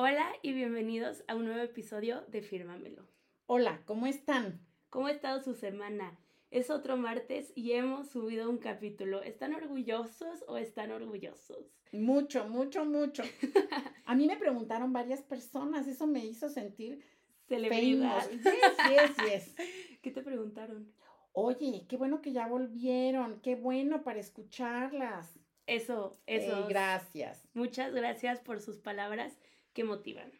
Hola 0.00 0.32
y 0.42 0.52
bienvenidos 0.52 1.24
a 1.26 1.34
un 1.34 1.46
nuevo 1.46 1.60
episodio 1.60 2.20
de 2.28 2.40
Fírmamelo. 2.40 3.04
Hola, 3.46 3.82
¿cómo 3.84 4.06
están? 4.06 4.64
¿Cómo 4.90 5.08
ha 5.08 5.10
estado 5.10 5.42
su 5.42 5.54
semana? 5.54 6.16
Es 6.52 6.70
otro 6.70 6.96
martes 6.96 7.52
y 7.56 7.72
hemos 7.72 8.08
subido 8.08 8.48
un 8.48 8.58
capítulo. 8.58 9.24
¿Están 9.24 9.54
orgullosos 9.54 10.44
o 10.46 10.56
están 10.56 10.92
orgullosos? 10.92 11.74
Mucho, 11.90 12.46
mucho, 12.46 12.84
mucho. 12.84 13.24
A 14.04 14.14
mí 14.14 14.28
me 14.28 14.36
preguntaron 14.36 14.92
varias 14.92 15.20
personas, 15.22 15.88
eso 15.88 16.06
me 16.06 16.24
hizo 16.24 16.48
sentir 16.48 17.04
Celebridad. 17.48 18.30
Yes, 18.30 18.44
yes, 18.44 19.16
yes. 19.26 19.54
¿Qué 20.00 20.12
te 20.12 20.22
preguntaron? 20.22 20.92
Oye, 21.32 21.86
qué 21.88 21.96
bueno 21.96 22.22
que 22.22 22.30
ya 22.30 22.46
volvieron, 22.46 23.40
qué 23.40 23.56
bueno 23.56 24.04
para 24.04 24.20
escucharlas. 24.20 25.40
Eso, 25.66 26.20
eso. 26.26 26.60
Eh, 26.60 26.66
gracias. 26.68 27.48
Muchas 27.52 27.92
gracias 27.92 28.38
por 28.38 28.60
sus 28.60 28.78
palabras 28.78 29.36
que 29.78 29.84
motivan. 29.84 30.32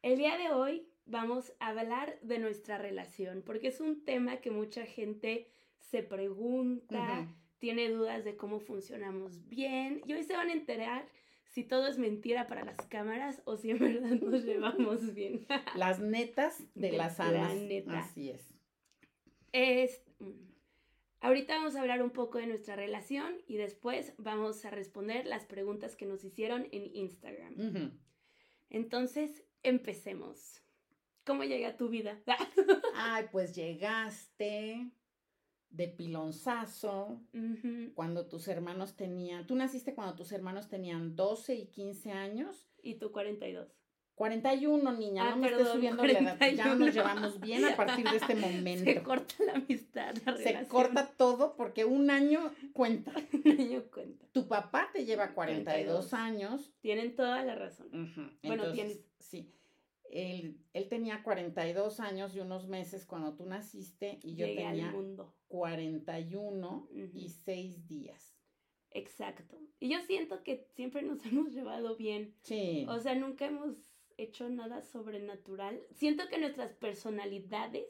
El 0.00 0.16
día 0.16 0.38
de 0.38 0.52
hoy 0.52 0.88
vamos 1.04 1.52
a 1.60 1.68
hablar 1.68 2.18
de 2.22 2.38
nuestra 2.38 2.78
relación, 2.78 3.42
porque 3.44 3.68
es 3.68 3.78
un 3.78 4.06
tema 4.06 4.38
que 4.38 4.50
mucha 4.50 4.86
gente 4.86 5.48
se 5.90 6.02
pregunta, 6.02 7.28
tiene 7.58 7.90
dudas 7.90 8.24
de 8.24 8.38
cómo 8.38 8.58
funcionamos 8.58 9.46
bien, 9.50 10.00
y 10.06 10.14
hoy 10.14 10.22
se 10.22 10.34
van 10.34 10.48
a 10.48 10.54
enterar 10.54 11.06
si 11.44 11.62
todo 11.62 11.88
es 11.88 11.98
mentira 11.98 12.46
para 12.46 12.64
las 12.64 12.78
cámaras 12.86 13.42
o 13.44 13.58
si 13.58 13.70
en 13.70 13.80
verdad 13.80 14.18
nos 14.18 14.44
llevamos 14.46 15.12
bien. 15.12 15.46
Las 15.74 16.00
netas 16.00 16.64
de, 16.74 16.92
De 16.92 16.96
las 16.96 17.18
la 17.18 17.52
neta. 17.52 17.98
Así 17.98 18.30
es. 18.30 18.48
Es, 19.52 20.02
mm, 20.20 20.30
ahorita 21.20 21.56
vamos 21.56 21.76
a 21.76 21.82
hablar 21.82 22.02
un 22.02 22.12
poco 22.12 22.38
de 22.38 22.46
nuestra 22.46 22.76
relación 22.76 23.42
y 23.46 23.58
después 23.58 24.14
vamos 24.16 24.64
a 24.64 24.70
responder 24.70 25.26
las 25.26 25.44
preguntas 25.44 25.96
que 25.96 26.06
nos 26.06 26.24
hicieron 26.24 26.66
en 26.72 26.96
Instagram. 26.96 28.00
Entonces, 28.70 29.44
empecemos. 29.62 30.62
¿Cómo 31.24 31.44
llegué 31.44 31.66
a 31.66 31.76
tu 31.76 31.88
vida? 31.88 32.18
Ay, 32.94 33.26
pues 33.30 33.54
llegaste 33.54 34.90
de 35.68 35.88
pilonzazo 35.88 37.22
cuando 37.94 38.26
tus 38.26 38.48
hermanos 38.48 38.96
tenían, 38.96 39.46
tú 39.46 39.54
naciste 39.54 39.94
cuando 39.94 40.16
tus 40.16 40.32
hermanos 40.32 40.68
tenían 40.68 41.14
12 41.14 41.54
y 41.54 41.66
15 41.66 42.12
años. 42.12 42.66
Y 42.82 42.94
tú 42.94 43.12
42. 43.12 43.79
41, 44.20 44.92
niña, 44.98 45.22
Ah, 45.24 45.30
no 45.30 45.36
me 45.38 45.46
estés 45.46 45.58
perdón, 45.60 45.76
subiendo 45.76 46.04
la 46.04 46.12
edad. 46.12 46.36
Ya 46.40 46.64
41. 46.64 46.74
nos 46.74 46.94
llevamos 46.94 47.40
bien 47.40 47.64
a 47.64 47.74
partir 47.74 48.04
de 48.06 48.16
este 48.18 48.26
Se 48.34 48.40
momento. 48.40 49.02
corta 49.02 49.34
la 49.46 49.52
amistad, 49.54 50.14
la 50.26 50.36
Se 50.36 50.44
relación. 50.44 50.64
corta 50.66 51.06
todo 51.16 51.56
porque 51.56 51.86
un 51.86 52.10
año 52.10 52.52
cuenta. 52.74 53.12
Un 53.32 53.50
año 53.58 53.82
cuenta. 53.90 54.26
Tu 54.32 54.46
papá 54.46 54.90
te 54.92 55.06
lleva 55.06 55.32
42 55.32 56.08
42. 56.10 56.12
años. 56.12 56.70
Tienen 56.82 57.16
toda 57.16 57.42
la 57.46 57.54
razón. 57.54 57.88
Bueno, 58.42 58.64
entonces, 58.64 58.74
tienes- 58.74 59.00
Sí. 59.20 59.54
Él, 60.10 60.58
él 60.74 60.88
tenía 60.90 61.22
42 61.22 61.98
años 62.00 62.34
y 62.36 62.40
unos 62.40 62.68
meses 62.68 63.06
cuando 63.06 63.32
tú 63.36 63.46
naciste 63.46 64.18
y 64.22 64.34
yo 64.34 64.44
Llegué 64.46 64.64
tenía 64.64 64.90
mundo. 64.90 65.34
41 65.48 66.88
Ujú. 66.90 67.10
y 67.14 67.30
6 67.30 67.86
días. 67.88 68.36
Exacto. 68.90 69.56
Y 69.78 69.88
yo 69.88 70.00
siento 70.02 70.42
que 70.42 70.66
siempre 70.74 71.00
nos 71.02 71.24
hemos 71.26 71.52
llevado 71.54 71.96
bien. 71.96 72.34
Sí. 72.42 72.84
O 72.88 72.98
sea, 72.98 73.14
nunca 73.14 73.46
hemos 73.46 73.76
hecho 74.22 74.48
nada 74.48 74.82
sobrenatural. 74.82 75.80
Siento 75.94 76.28
que 76.28 76.38
nuestras 76.38 76.72
personalidades 76.74 77.86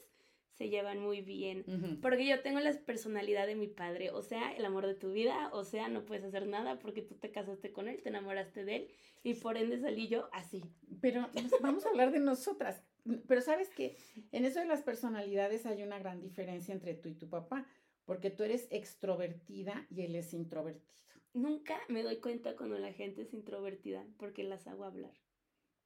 se 0.59 0.69
llevan 0.69 0.98
muy 1.00 1.23
bien. 1.23 1.64
Porque 2.03 2.27
yo 2.27 2.41
tengo 2.42 2.61
la 2.61 2.73
personalidad 2.84 3.47
de 3.47 3.55
mi 3.55 3.67
padre, 3.67 4.11
o 4.11 4.20
sea, 4.23 4.53
el 4.55 4.64
amor 4.67 4.86
de 4.86 4.95
tu 4.95 5.11
vida, 5.11 5.48
o 5.55 5.64
sea, 5.64 5.89
no 5.89 6.05
puedes 6.05 6.23
hacer 6.25 6.47
nada 6.47 6.78
porque 6.78 7.01
tú 7.01 7.14
te 7.14 7.31
casaste 7.31 7.73
con 7.73 7.89
él, 7.89 8.03
te 8.03 8.11
enamoraste 8.11 8.64
de 8.64 8.77
él 8.77 8.89
y 9.23 9.34
por 9.34 9.56
ende 9.56 9.78
salí 9.81 10.08
yo 10.08 10.28
así. 10.33 10.62
Pero 11.01 11.23
nos- 11.33 11.61
vamos 11.62 11.86
a 11.86 11.89
hablar 11.89 12.12
de 12.12 12.20
nosotras. 12.20 12.83
Pero 13.27 13.41
sabes 13.41 13.70
que 13.70 13.97
en 14.33 14.45
eso 14.45 14.61
de 14.61 14.67
las 14.67 14.83
personalidades 14.83 15.64
hay 15.64 15.83
una 15.83 15.98
gran 15.98 16.20
diferencia 16.20 16.75
entre 16.75 16.92
tú 16.95 17.08
y 17.08 17.14
tu 17.14 17.31
papá, 17.31 17.67
porque 18.05 18.31
tú 18.31 18.42
eres 18.42 18.69
extrovertida 18.70 19.86
y 19.90 20.02
él 20.02 20.14
es 20.14 20.35
introvertido. 20.35 20.85
Nunca 21.33 21.80
me 21.89 22.02
doy 22.02 22.17
cuenta 22.17 22.55
cuando 22.57 22.77
la 22.79 22.92
gente 22.92 23.23
es 23.23 23.33
introvertida 23.33 24.05
porque 24.19 24.42
las 24.45 24.67
hago 24.67 24.85
hablar. 24.85 25.13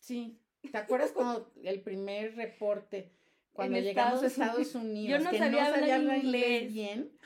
Sí. 0.05 0.39
¿Te 0.71 0.77
acuerdas 0.79 1.13
cuando 1.13 1.51
el 1.63 1.81
primer 1.81 2.37
reporte, 2.37 3.11
cuando 3.53 3.79
En 3.79 3.85
llegamos 3.85 4.23
a 4.23 4.27
Estados 4.27 4.75
Unidos, 4.75 5.19
Yo 5.19 5.25
no 5.25 5.31
que 5.31 5.39
sabía 5.39 5.65
no 5.65 5.75
sabía 5.75 5.97
hablar 5.97 6.19
inglés. 6.19 6.63
inglés 6.63 6.73
bien, 6.73 7.19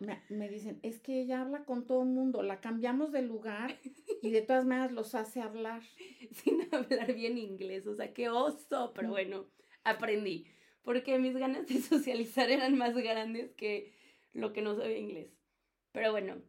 me, 0.00 0.22
me 0.28 0.48
dicen, 0.48 0.78
es 0.82 1.00
que 1.00 1.20
ella 1.20 1.40
habla 1.40 1.64
con 1.64 1.86
todo 1.86 2.02
el 2.02 2.10
mundo, 2.10 2.42
la 2.42 2.60
cambiamos 2.60 3.10
de 3.10 3.22
lugar 3.22 3.78
y 4.22 4.30
de 4.30 4.42
todas 4.42 4.64
maneras 4.64 4.92
los 4.92 5.14
hace 5.16 5.40
hablar. 5.40 5.82
sin 6.32 6.68
hablar 6.72 7.12
bien 7.12 7.38
inglés, 7.38 7.86
o 7.88 7.94
sea, 7.96 8.12
qué 8.14 8.28
oso, 8.28 8.92
pero 8.94 9.10
bueno, 9.10 9.46
aprendí, 9.84 10.46
porque 10.82 11.18
mis 11.18 11.36
ganas 11.36 11.66
de 11.66 11.80
socializar 11.80 12.50
eran 12.50 12.76
más 12.76 12.94
grandes 12.96 13.50
que 13.52 13.92
lo 14.32 14.52
que 14.52 14.62
no 14.62 14.76
sabía 14.76 14.98
inglés. 14.98 15.30
Pero 15.92 16.12
bueno, 16.12 16.40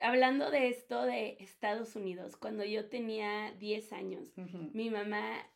hablando 0.00 0.50
de 0.50 0.68
esto 0.68 1.02
de 1.04 1.36
Estados 1.40 1.94
Unidos, 1.96 2.36
cuando 2.36 2.64
yo 2.64 2.88
tenía 2.88 3.52
10 3.58 3.92
años, 3.92 4.32
mi 4.72 4.90
mamá 4.90 5.46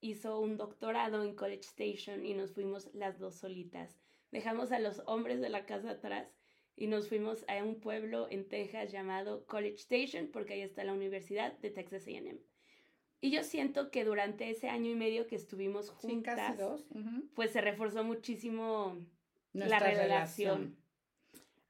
hizo 0.00 0.40
un 0.40 0.56
doctorado 0.56 1.22
en 1.24 1.34
College 1.34 1.60
Station 1.62 2.24
y 2.24 2.34
nos 2.34 2.52
fuimos 2.52 2.92
las 2.94 3.18
dos 3.18 3.36
solitas. 3.36 3.98
Dejamos 4.30 4.72
a 4.72 4.78
los 4.78 5.02
hombres 5.06 5.40
de 5.40 5.48
la 5.48 5.64
casa 5.66 5.90
atrás 5.92 6.28
y 6.76 6.88
nos 6.88 7.08
fuimos 7.08 7.44
a 7.48 7.62
un 7.64 7.80
pueblo 7.80 8.26
en 8.30 8.46
Texas 8.48 8.92
llamado 8.92 9.46
College 9.46 9.76
Station 9.76 10.28
porque 10.32 10.54
ahí 10.54 10.60
está 10.62 10.84
la 10.84 10.92
Universidad 10.92 11.56
de 11.58 11.70
Texas 11.70 12.06
A&M. 12.06 12.38
Y 13.22 13.30
yo 13.30 13.42
siento 13.42 13.90
que 13.90 14.04
durante 14.04 14.50
ese 14.50 14.68
año 14.68 14.90
y 14.90 14.94
medio 14.94 15.26
que 15.26 15.36
estuvimos 15.36 15.86
Sí, 15.86 16.08
juntas, 16.08 16.36
casi 16.36 16.58
dos. 16.58 16.86
ujú. 16.90 17.28
pues 17.34 17.50
se 17.52 17.62
reforzó 17.62 18.04
muchísimo 18.04 18.98
Nuestra 19.54 19.80
la 19.80 20.02
relación. 20.02 20.76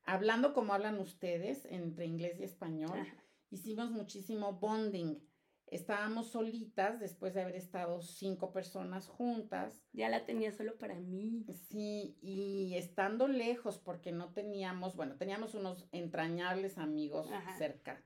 Hablando 0.06 0.55
como 0.55 0.72
hablan 0.72 0.99
ustedes, 1.00 1.67
entre 1.67 2.06
inglés 2.06 2.39
y 2.41 2.44
español, 2.44 2.99
Ajá. 2.99 3.25
hicimos 3.50 3.91
muchísimo 3.91 4.55
bonding. 4.55 5.19
Estábamos 5.67 6.28
solitas 6.28 7.00
después 7.00 7.34
de 7.34 7.43
haber 7.43 7.56
estado 7.56 8.00
cinco 8.00 8.53
personas 8.53 9.09
juntas. 9.09 9.83
Ya 9.93 10.09
la 10.09 10.25
tenía 10.25 10.53
solo 10.53 10.78
para 10.78 10.95
mí. 10.95 11.45
Sí, 11.69 12.16
y 12.22 12.75
estando 12.77 13.27
lejos 13.27 13.78
porque 13.78 14.12
no 14.12 14.33
teníamos, 14.33 14.95
bueno, 14.95 15.16
teníamos 15.16 15.55
unos 15.55 15.89
entrañables 15.91 16.78
amigos 16.78 17.28
Ajá. 17.33 17.59
cerca, 17.59 18.00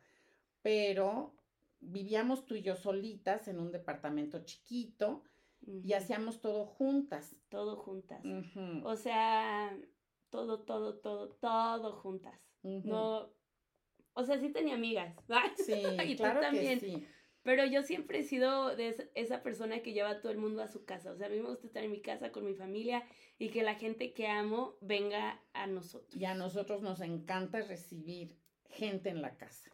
pero 0.62 1.34
vivíamos 1.80 2.46
tú 2.46 2.54
y 2.54 2.62
yo 2.62 2.76
solitas 2.76 3.46
en 3.46 3.60
un 3.60 3.72
departamento 3.72 4.42
chiquito 4.44 5.22
y 5.60 5.92
hacíamos 5.92 6.40
todo 6.40 6.64
juntas. 6.64 7.36
todo 7.50 7.76
juntas. 7.76 8.24
O 8.84 8.96
sea, 8.96 9.76
todo, 10.30 10.64
todo, 10.64 10.98
todo, 11.00 11.28
todo 11.34 11.92
juntas. 11.92 12.50
No, 12.62 13.32
o 14.14 14.24
sea, 14.24 14.38
sí 14.38 14.50
tenía 14.50 14.74
amigas. 14.74 15.16
Sí, 15.56 15.72
y 16.06 16.16
tú 16.16 16.22
claro 16.22 16.40
que 16.40 16.46
también. 16.46 16.80
sí. 16.80 17.06
Pero 17.42 17.64
yo 17.64 17.82
siempre 17.82 18.18
he 18.18 18.22
sido 18.22 18.76
de 18.76 18.88
es- 18.88 19.10
esa 19.14 19.42
persona 19.42 19.80
que 19.80 19.94
lleva 19.94 20.10
a 20.10 20.20
todo 20.20 20.30
el 20.30 20.36
mundo 20.38 20.62
a 20.62 20.68
su 20.68 20.84
casa. 20.84 21.10
O 21.10 21.16
sea, 21.16 21.26
a 21.28 21.30
mí 21.30 21.40
me 21.40 21.48
gusta 21.48 21.66
estar 21.66 21.82
en 21.82 21.90
mi 21.90 22.02
casa 22.02 22.32
con 22.32 22.44
mi 22.44 22.54
familia 22.54 23.02
y 23.38 23.48
que 23.48 23.62
la 23.62 23.76
gente 23.76 24.12
que 24.12 24.26
amo 24.26 24.76
venga 24.82 25.42
a 25.54 25.66
nosotros. 25.66 26.14
Y 26.14 26.26
a 26.26 26.34
nosotros 26.34 26.82
nos 26.82 27.00
encanta 27.00 27.62
recibir 27.62 28.36
gente 28.68 29.08
en 29.08 29.22
la 29.22 29.38
casa. 29.38 29.70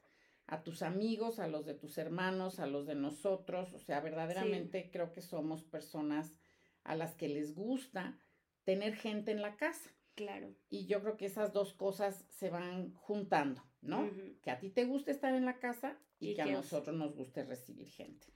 A 0.47 0.63
tus 0.63 0.83
amigos, 0.83 1.41
a 1.41 1.49
los 1.49 1.67
de 1.67 1.75
tus 1.75 1.99
hermanos, 1.99 2.61
a 2.61 2.67
los 2.67 2.87
de 2.87 2.95
nosotros. 2.95 3.73
O 3.75 3.81
sea, 3.81 4.01
verdaderamente 4.01 4.89
creo 4.93 5.11
que 5.11 5.21
somos 5.21 5.65
personas 5.65 6.39
a 6.85 6.95
las 6.95 7.17
que 7.17 7.27
les 7.29 7.53
gusta 7.53 8.21
tener 8.63 8.95
gente 8.95 9.33
en 9.33 9.43
la 9.43 9.57
casa. 9.57 9.91
Claro. 10.17 10.53
Y 10.69 10.87
yo 10.87 11.01
creo 11.03 11.17
que 11.17 11.27
esas 11.27 11.53
dos 11.53 11.73
cosas 11.75 12.25
se 12.31 12.51
van 12.51 12.93
juntando, 12.95 13.63
¿no? 13.83 14.11
Que 14.43 14.51
a 14.51 14.59
ti 14.59 14.71
te 14.71 14.85
guste 14.85 15.13
estar 15.13 15.33
en 15.35 15.45
la 15.45 15.59
casa 15.61 15.97
y, 16.19 16.31
Y 16.31 16.35
que 16.35 16.43
a 16.43 16.45
que- 16.47 16.53
nosotros 16.53 16.97
nos 16.97 17.15
guste 17.15 17.45
recibir 17.45 17.89
gente. 17.89 18.27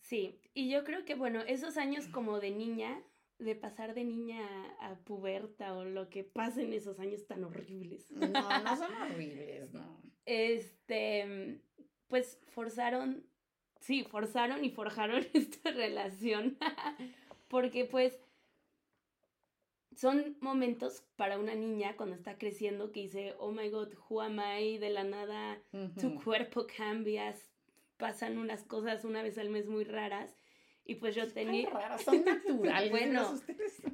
Sí, 0.00 0.40
y 0.54 0.68
yo 0.70 0.84
creo 0.84 1.04
que, 1.04 1.14
bueno, 1.14 1.40
esos 1.42 1.76
años 1.76 2.06
como 2.08 2.40
de 2.40 2.50
niña, 2.50 3.02
de 3.38 3.54
pasar 3.54 3.94
de 3.94 4.04
niña 4.04 4.40
a, 4.80 4.88
a 4.90 4.98
puberta 5.04 5.74
o 5.76 5.84
lo 5.84 6.10
que 6.10 6.24
pasa 6.24 6.60
en 6.62 6.72
esos 6.72 6.98
años 6.98 7.26
tan 7.26 7.44
horribles. 7.44 8.10
No, 8.10 8.26
no 8.28 8.76
son 8.76 8.92
horribles, 9.02 9.72
no. 9.72 10.02
este, 10.26 11.60
pues 12.08 12.38
forzaron, 12.48 13.24
sí, 13.80 14.02
forzaron 14.04 14.64
y 14.64 14.70
forjaron 14.70 15.24
esta 15.34 15.70
relación, 15.70 16.58
porque 17.48 17.84
pues 17.84 18.18
son 19.98 20.36
momentos 20.40 21.02
para 21.16 21.38
una 21.40 21.56
niña 21.56 21.96
cuando 21.96 22.14
está 22.14 22.38
creciendo 22.38 22.92
que 22.92 23.00
dice, 23.00 23.34
oh 23.38 23.50
my 23.50 23.68
god, 23.68 23.88
who 24.08 24.20
am 24.20 24.38
I? 24.38 24.78
De 24.78 24.90
la 24.90 25.02
nada, 25.02 25.58
tu 26.00 26.14
cuerpo 26.22 26.68
cambias, 26.76 27.50
pasan 27.96 28.38
unas 28.38 28.62
cosas 28.62 29.04
una 29.04 29.22
vez 29.22 29.38
al 29.38 29.50
mes 29.50 29.66
muy 29.66 29.82
raras. 29.82 30.32
Y 30.84 30.94
pues 30.94 31.16
yo 31.16 31.26
tenía... 31.26 31.68
raras, 31.68 32.02
son 32.04 32.24
naturales. 32.24 32.90
Bueno. 32.90 33.40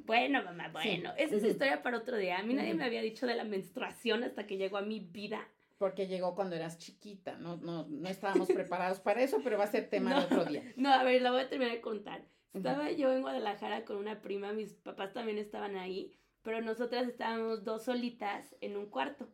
Bueno, 0.05 0.43
mamá, 0.43 0.69
bueno, 0.69 1.11
esa 1.17 1.37
es 1.37 1.43
historia 1.43 1.81
para 1.81 1.97
otro 1.97 2.17
día. 2.17 2.37
A 2.37 2.43
mí 2.43 2.53
nadie 2.53 2.75
me 2.75 2.85
había 2.85 3.01
dicho 3.01 3.25
de 3.25 3.35
la 3.35 3.43
menstruación 3.43 4.23
hasta 4.23 4.45
que 4.45 4.57
llegó 4.57 4.77
a 4.77 4.83
mi 4.83 4.99
vida. 4.99 5.47
Porque 5.79 6.05
llegó 6.05 6.35
cuando 6.35 6.55
eras 6.55 6.77
chiquita, 6.77 7.35
no, 7.37 7.57
no, 7.57 7.87
no 7.87 8.07
estábamos 8.07 8.47
preparados 8.47 8.99
para 8.99 9.23
eso, 9.23 9.41
pero 9.43 9.57
va 9.57 9.63
a 9.63 9.71
ser 9.71 9.89
tema 9.89 10.13
de 10.19 10.25
otro 10.25 10.45
día. 10.45 10.71
No, 10.77 10.93
a 10.93 11.03
ver, 11.03 11.23
la 11.23 11.31
voy 11.31 11.41
a 11.41 11.49
terminar 11.49 11.73
de 11.73 11.81
contar. 11.81 12.21
Estaba 12.55 12.89
yo 12.91 13.11
en 13.11 13.21
Guadalajara 13.21 13.83
con 13.83 13.97
una 13.97 14.21
prima, 14.21 14.53
mis 14.53 14.73
papás 14.73 15.13
también 15.13 15.37
estaban 15.37 15.75
ahí, 15.75 16.13
pero 16.41 16.61
nosotras 16.61 17.07
estábamos 17.07 17.65
dos 17.65 17.83
solitas 17.83 18.55
en 18.61 18.77
un 18.77 18.85
cuarto 18.85 19.27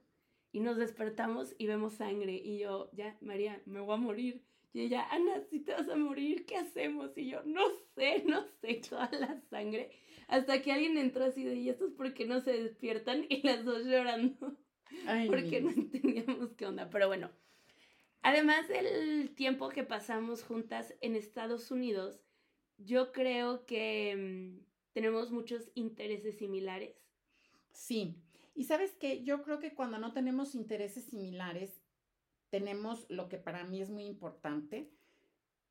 y 0.51 0.59
nos 0.59 0.77
despertamos 0.77 1.53
y 1.57 1.67
vemos 1.67 1.93
sangre 1.93 2.33
y 2.33 2.57
yo, 2.57 2.89
ya, 2.93 3.17
María, 3.21 3.61
me 3.65 3.79
voy 3.79 3.93
a 3.93 3.97
morir. 3.97 4.43
Y 4.73 4.81
ella, 4.81 5.05
Ana, 5.11 5.41
si 5.49 5.59
te 5.59 5.73
vas 5.73 5.89
a 5.89 5.95
morir, 5.95 6.45
¿qué 6.45 6.55
hacemos? 6.57 7.17
Y 7.17 7.29
yo, 7.29 7.43
no 7.43 7.61
sé, 7.95 8.23
no 8.25 8.43
sé, 8.61 8.81
toda 8.89 9.09
la 9.11 9.39
sangre. 9.49 9.91
Hasta 10.27 10.61
que 10.61 10.71
alguien 10.71 10.97
entró 10.97 11.25
así 11.25 11.43
de, 11.43 11.55
¿y 11.55 11.69
estos 11.69 11.91
por 11.91 12.13
qué 12.13 12.25
no 12.25 12.39
se 12.39 12.53
despiertan? 12.53 13.25
Y 13.29 13.45
las 13.45 13.65
dos 13.65 13.85
llorando. 13.85 14.57
porque 15.27 15.61
no 15.61 15.69
entendíamos 15.69 16.53
qué 16.53 16.65
onda. 16.65 16.89
Pero 16.89 17.07
bueno, 17.07 17.29
además 18.21 18.67
del 18.67 19.35
tiempo 19.35 19.69
que 19.69 19.83
pasamos 19.83 20.43
juntas 20.43 20.95
en 21.01 21.15
Estados 21.15 21.69
Unidos, 21.69 22.21
yo 22.85 23.11
creo 23.11 23.65
que 23.65 24.15
mm, 24.15 24.65
tenemos 24.93 25.31
muchos 25.31 25.71
intereses 25.75 26.37
similares. 26.37 26.95
Sí, 27.71 28.17
y 28.53 28.65
sabes 28.65 28.91
que 28.95 29.23
yo 29.23 29.43
creo 29.43 29.59
que 29.59 29.73
cuando 29.73 29.97
no 29.97 30.13
tenemos 30.13 30.55
intereses 30.55 31.05
similares, 31.05 31.81
tenemos 32.49 33.05
lo 33.09 33.29
que 33.29 33.37
para 33.37 33.63
mí 33.63 33.81
es 33.81 33.89
muy 33.89 34.03
importante, 34.03 34.91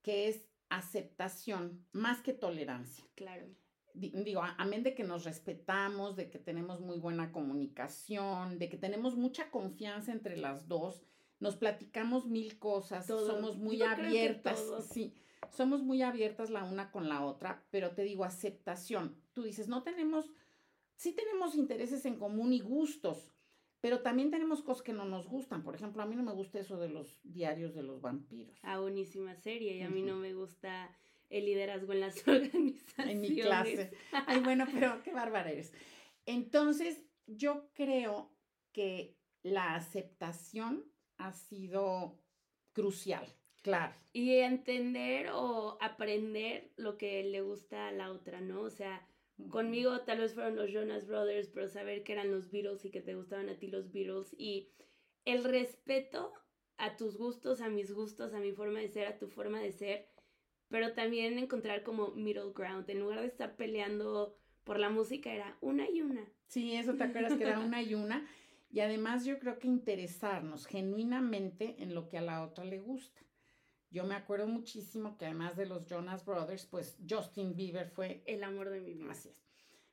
que 0.03 0.29
es 0.29 0.47
aceptación 0.71 1.85
más 1.93 2.23
que 2.23 2.33
tolerancia. 2.33 3.05
Claro. 3.15 3.47
Digo, 3.93 4.43
amén 4.57 4.85
de 4.85 4.95
que 4.95 5.03
nos 5.03 5.25
respetamos, 5.25 6.17
de 6.17 6.31
que 6.31 6.39
tenemos 6.39 6.81
muy 6.81 6.99
buena 6.99 7.33
comunicación, 7.33 8.59
de 8.59 8.69
que 8.69 8.79
tenemos 8.79 9.17
mucha 9.17 9.51
confianza 9.51 10.13
entre 10.13 10.37
las 10.37 10.69
dos, 10.69 11.03
nos 11.41 11.57
platicamos 11.57 12.27
mil 12.27 12.59
cosas, 12.59 13.07
somos 13.07 13.59
muy 13.59 13.83
abiertas, 13.83 14.63
sí, 14.93 15.15
somos 15.53 15.83
muy 15.83 16.03
abiertas 16.03 16.51
la 16.51 16.65
una 16.65 16.91
con 16.91 17.09
la 17.09 17.25
otra, 17.25 17.65
pero 17.71 17.91
te 17.91 18.03
digo, 18.03 18.25
aceptación. 18.25 19.17
Tú 19.33 19.43
dices, 19.43 19.69
no 19.69 19.83
tenemos, 19.83 20.31
sí 20.97 21.13
tenemos 21.13 21.55
intereses 21.55 22.05
en 22.07 22.19
común 22.19 22.53
y 22.53 22.61
gustos, 22.61 23.33
pero 23.81 24.01
también 24.01 24.31
tenemos 24.31 24.63
cosas 24.63 24.83
que 24.83 24.93
no 24.93 25.05
nos 25.05 25.27
gustan. 25.29 25.63
Por 25.63 25.75
ejemplo, 25.75 26.03
a 26.03 26.07
mí 26.07 26.15
no 26.17 26.23
me 26.23 26.33
gusta 26.33 26.59
eso 26.59 26.79
de 26.79 26.89
los 26.89 27.19
diarios 27.23 27.75
de 27.75 27.83
los 27.83 28.01
vampiros. 28.01 28.59
Ah, 28.63 28.79
buenísima 28.79 29.35
serie. 29.37 29.77
Y 29.77 29.83
a 29.83 29.89
mí 29.89 30.03
no 30.03 30.17
me 30.17 30.35
gusta 30.35 30.95
el 31.31 31.47
liderazgo 31.47 31.93
en 31.93 32.01
las 32.01 32.17
organizaciones. 32.29 33.15
En 33.15 33.21
mi 33.21 33.35
clase. 33.35 33.93
Ay, 34.27 34.41
bueno, 34.41 34.67
pero 34.71 35.03
qué 35.03 35.13
bárbara 35.13 35.51
eres. 35.51 35.73
Entonces, 36.27 37.03
yo 37.27 37.71
creo 37.73 38.31
que 38.73 39.17
la 39.43 39.75
aceptación 39.75 40.85
ha 41.17 41.33
sido 41.33 42.19
crucial, 42.73 43.27
claro. 43.63 43.95
Y 44.13 44.37
entender 44.37 45.31
o 45.33 45.79
aprender 45.81 46.71
lo 46.77 46.99
que 46.99 47.23
le 47.25 47.41
gusta 47.43 47.89
a 47.89 47.93
la 47.93 48.11
otra, 48.11 48.41
¿no? 48.41 48.63
O 48.63 48.71
sea, 48.71 49.07
Conmigo 49.49 50.01
tal 50.01 50.19
vez 50.19 50.35
fueron 50.35 50.57
los 50.57 50.71
Jonas 50.71 51.07
Brothers, 51.07 51.49
pero 51.49 51.69
saber 51.69 52.03
que 52.03 52.13
eran 52.13 52.31
los 52.31 52.51
Beatles 52.51 52.85
y 52.85 52.91
que 52.91 53.01
te 53.01 53.15
gustaban 53.15 53.49
a 53.49 53.59
ti 53.59 53.69
los 53.69 53.91
Beatles 53.93 54.35
y 54.37 54.69
el 55.25 55.45
respeto 55.45 56.33
a 56.77 56.97
tus 56.97 57.17
gustos, 57.17 57.61
a 57.61 57.69
mis 57.69 57.93
gustos, 57.93 58.35
a 58.35 58.41
mi 58.41 58.53
forma 58.53 58.81
de 58.81 58.89
ser, 58.89 59.07
a 59.07 59.19
tu 59.19 59.29
forma 59.29 59.61
de 59.61 59.73
ser, 59.73 60.09
pero 60.69 60.93
también 60.93 61.39
encontrar 61.39 61.83
como 61.83 62.13
middle 62.13 62.53
ground, 62.55 62.89
en 62.91 63.01
lugar 63.01 63.21
de 63.21 63.27
estar 63.27 63.57
peleando 63.57 64.37
por 64.65 64.79
la 64.79 64.91
música 64.91 65.33
era 65.33 65.57
una 65.61 65.89
y 65.89 66.03
una. 66.03 66.29
Sí, 66.47 66.75
eso 66.75 66.95
te 66.95 67.05
acuerdas 67.05 67.37
que 67.37 67.45
era 67.45 67.61
una 67.61 67.83
y 67.83 67.95
una. 67.95 68.27
Y 68.73 68.81
además 68.81 69.25
yo 69.25 69.39
creo 69.39 69.59
que 69.59 69.67
interesarnos 69.67 70.67
genuinamente 70.67 71.77
en 71.79 71.95
lo 71.95 72.09
que 72.09 72.19
a 72.19 72.23
la 72.23 72.45
otra 72.45 72.65
le 72.65 72.79
gusta. 72.79 73.21
Yo 73.91 74.05
me 74.05 74.15
acuerdo 74.15 74.47
muchísimo 74.47 75.19
que 75.19 75.27
además 75.27 75.57
de 75.57 75.67
los 75.67 75.87
Jonas 75.87 76.25
Brothers, 76.25 76.65
pues 76.67 76.97
Justin 77.09 77.57
Bieber 77.57 77.89
fue 77.89 78.23
el 78.27 78.45
amor 78.45 78.71
de 78.71 78.81
mi 78.81 78.95
vida. 78.95 79.11
Así 79.11 79.29
es. 79.29 79.43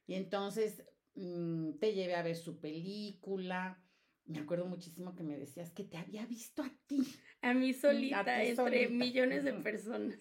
Y 0.05 0.13
entonces 0.13 0.83
mm, 1.15 1.73
te 1.79 1.93
llevé 1.93 2.15
a 2.15 2.21
ver 2.21 2.35
su 2.35 2.59
película. 2.59 3.83
Me 4.25 4.39
acuerdo 4.39 4.65
muchísimo 4.65 5.15
que 5.15 5.23
me 5.23 5.37
decías 5.37 5.71
que 5.71 5.83
te 5.83 5.97
había 5.97 6.25
visto 6.25 6.61
a 6.61 6.71
ti. 6.85 7.01
A 7.41 7.53
mí 7.53 7.73
solita, 7.73 8.43
entre 8.43 8.89
millones 8.89 9.43
de 9.43 9.53
personas. 9.53 10.19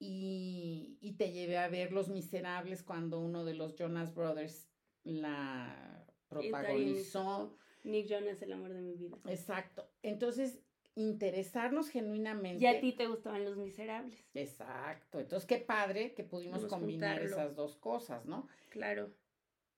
Y, 0.00 0.96
y, 1.00 1.14
te 1.14 1.32
llevé 1.32 1.58
a 1.58 1.68
ver 1.68 1.92
Los 1.92 2.08
Miserables 2.08 2.84
cuando 2.84 3.18
uno 3.18 3.44
de 3.44 3.54
los 3.54 3.74
Jonas 3.74 4.14
Brothers 4.14 4.68
la 5.02 6.06
protagonizó. 6.28 7.56
Nick 7.82 8.06
Jonas, 8.06 8.40
el 8.42 8.52
amor 8.52 8.72
de 8.74 8.82
mi 8.82 8.94
vida. 8.94 9.18
Exacto. 9.26 9.90
Entonces, 10.02 10.60
interesarnos 10.98 11.90
genuinamente. 11.90 12.62
Y 12.62 12.66
a 12.66 12.80
ti 12.80 12.92
te 12.92 13.06
gustaban 13.06 13.44
los 13.44 13.56
miserables. 13.56 14.18
Exacto. 14.34 15.20
Entonces, 15.20 15.46
qué 15.46 15.58
padre 15.58 16.12
que 16.12 16.24
pudimos 16.24 16.66
combinar 16.66 17.22
esas 17.22 17.54
dos 17.54 17.76
cosas, 17.76 18.26
¿no? 18.26 18.48
Claro. 18.70 19.14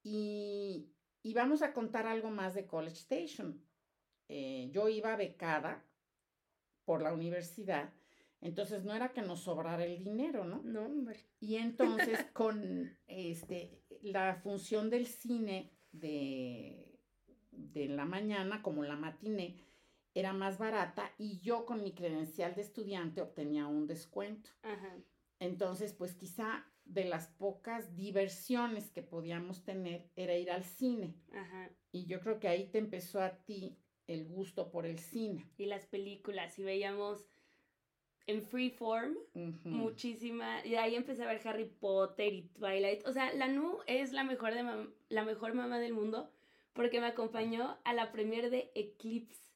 Y, 0.02 0.88
y, 1.22 1.34
vamos 1.34 1.61
a 1.61 1.75
contar 1.75 2.06
algo 2.06 2.31
más 2.31 2.55
de 2.55 2.67
College 2.67 2.96
Station. 2.96 3.62
Eh, 4.28 4.70
yo 4.72 4.88
iba 4.88 5.14
becada 5.17 5.84
por 6.87 7.02
la 7.02 7.12
universidad, 7.12 7.93
entonces 8.40 8.84
no 8.84 8.94
era 8.94 9.12
que 9.12 9.20
nos 9.20 9.40
sobrara 9.40 9.84
el 9.84 10.02
dinero, 10.02 10.44
¿no? 10.44 10.62
No, 10.64 10.87
hombre. 10.87 11.26
Y 11.38 11.56
entonces 11.56 12.25
con 12.32 12.96
este, 13.06 13.82
la 14.00 14.37
función 14.37 14.88
del 14.88 15.06
cine 15.06 15.70
de, 15.93 16.99
de 17.50 17.88
la 17.88 18.06
mañana, 18.06 18.62
como 18.62 18.82
la 18.84 18.96
matiné, 18.96 19.69
era 20.15 20.33
más 20.33 20.59
barata 20.59 21.12
y 21.19 21.41
yo 21.41 21.67
con 21.67 21.83
mi 21.83 21.93
credencial 21.93 22.55
de 22.55 22.62
estudiante 22.62 23.21
obtenía 23.21 23.67
un 23.67 23.87
descuento. 23.87 24.51
Entonces, 25.39 25.93
pues 25.93 26.15
quizá 26.15 26.67
de 26.85 27.05
las 27.05 27.29
pocas 27.29 27.95
diversiones 27.95 28.91
que 28.91 29.03
podíamos 29.03 29.62
tener 29.62 30.09
era 30.17 30.37
ir 30.37 30.51
al 30.51 30.65
cine. 30.65 31.15
Y 31.93 32.07
yo 32.07 32.21
creo 32.21 32.41
que 32.41 32.49
ahí 32.49 32.67
te 32.67 32.79
empezó 32.79 33.21
a 33.21 33.37
ti 33.45 33.79
el 34.07 34.27
gusto 34.27 34.71
por 34.71 34.87
el 34.87 34.99
cine. 34.99 35.47
Y 35.57 35.67
las 35.67 35.87
películas, 35.87 36.59
y 36.59 36.65
veíamos 36.65 37.27
en 38.27 38.43
Freeform 38.43 39.17
muchísima, 39.65 40.65
y 40.65 40.75
ahí 40.75 40.95
empecé 40.95 41.25
a 41.25 41.29
ver 41.29 41.41
Harry 41.47 41.65
Potter 41.65 42.33
y 42.33 42.43
Twilight. 42.43 43.07
O 43.07 43.12
sea, 43.12 43.33
la 43.33 43.49
Nu 43.49 43.79
es 43.87 44.12
la 44.12 44.25
mejor, 44.25 44.55
de 44.55 44.89
la 45.09 45.25
mejor 45.25 45.55
mamá 45.55 45.79
del 45.79 45.95
mundo 45.95 46.31
porque 46.73 47.01
me 47.01 47.07
acompañó 47.07 47.79
a 47.85 47.93
la 47.93 48.12
premiere 48.12 48.51
de 48.51 48.71
Eclipse 48.75 49.50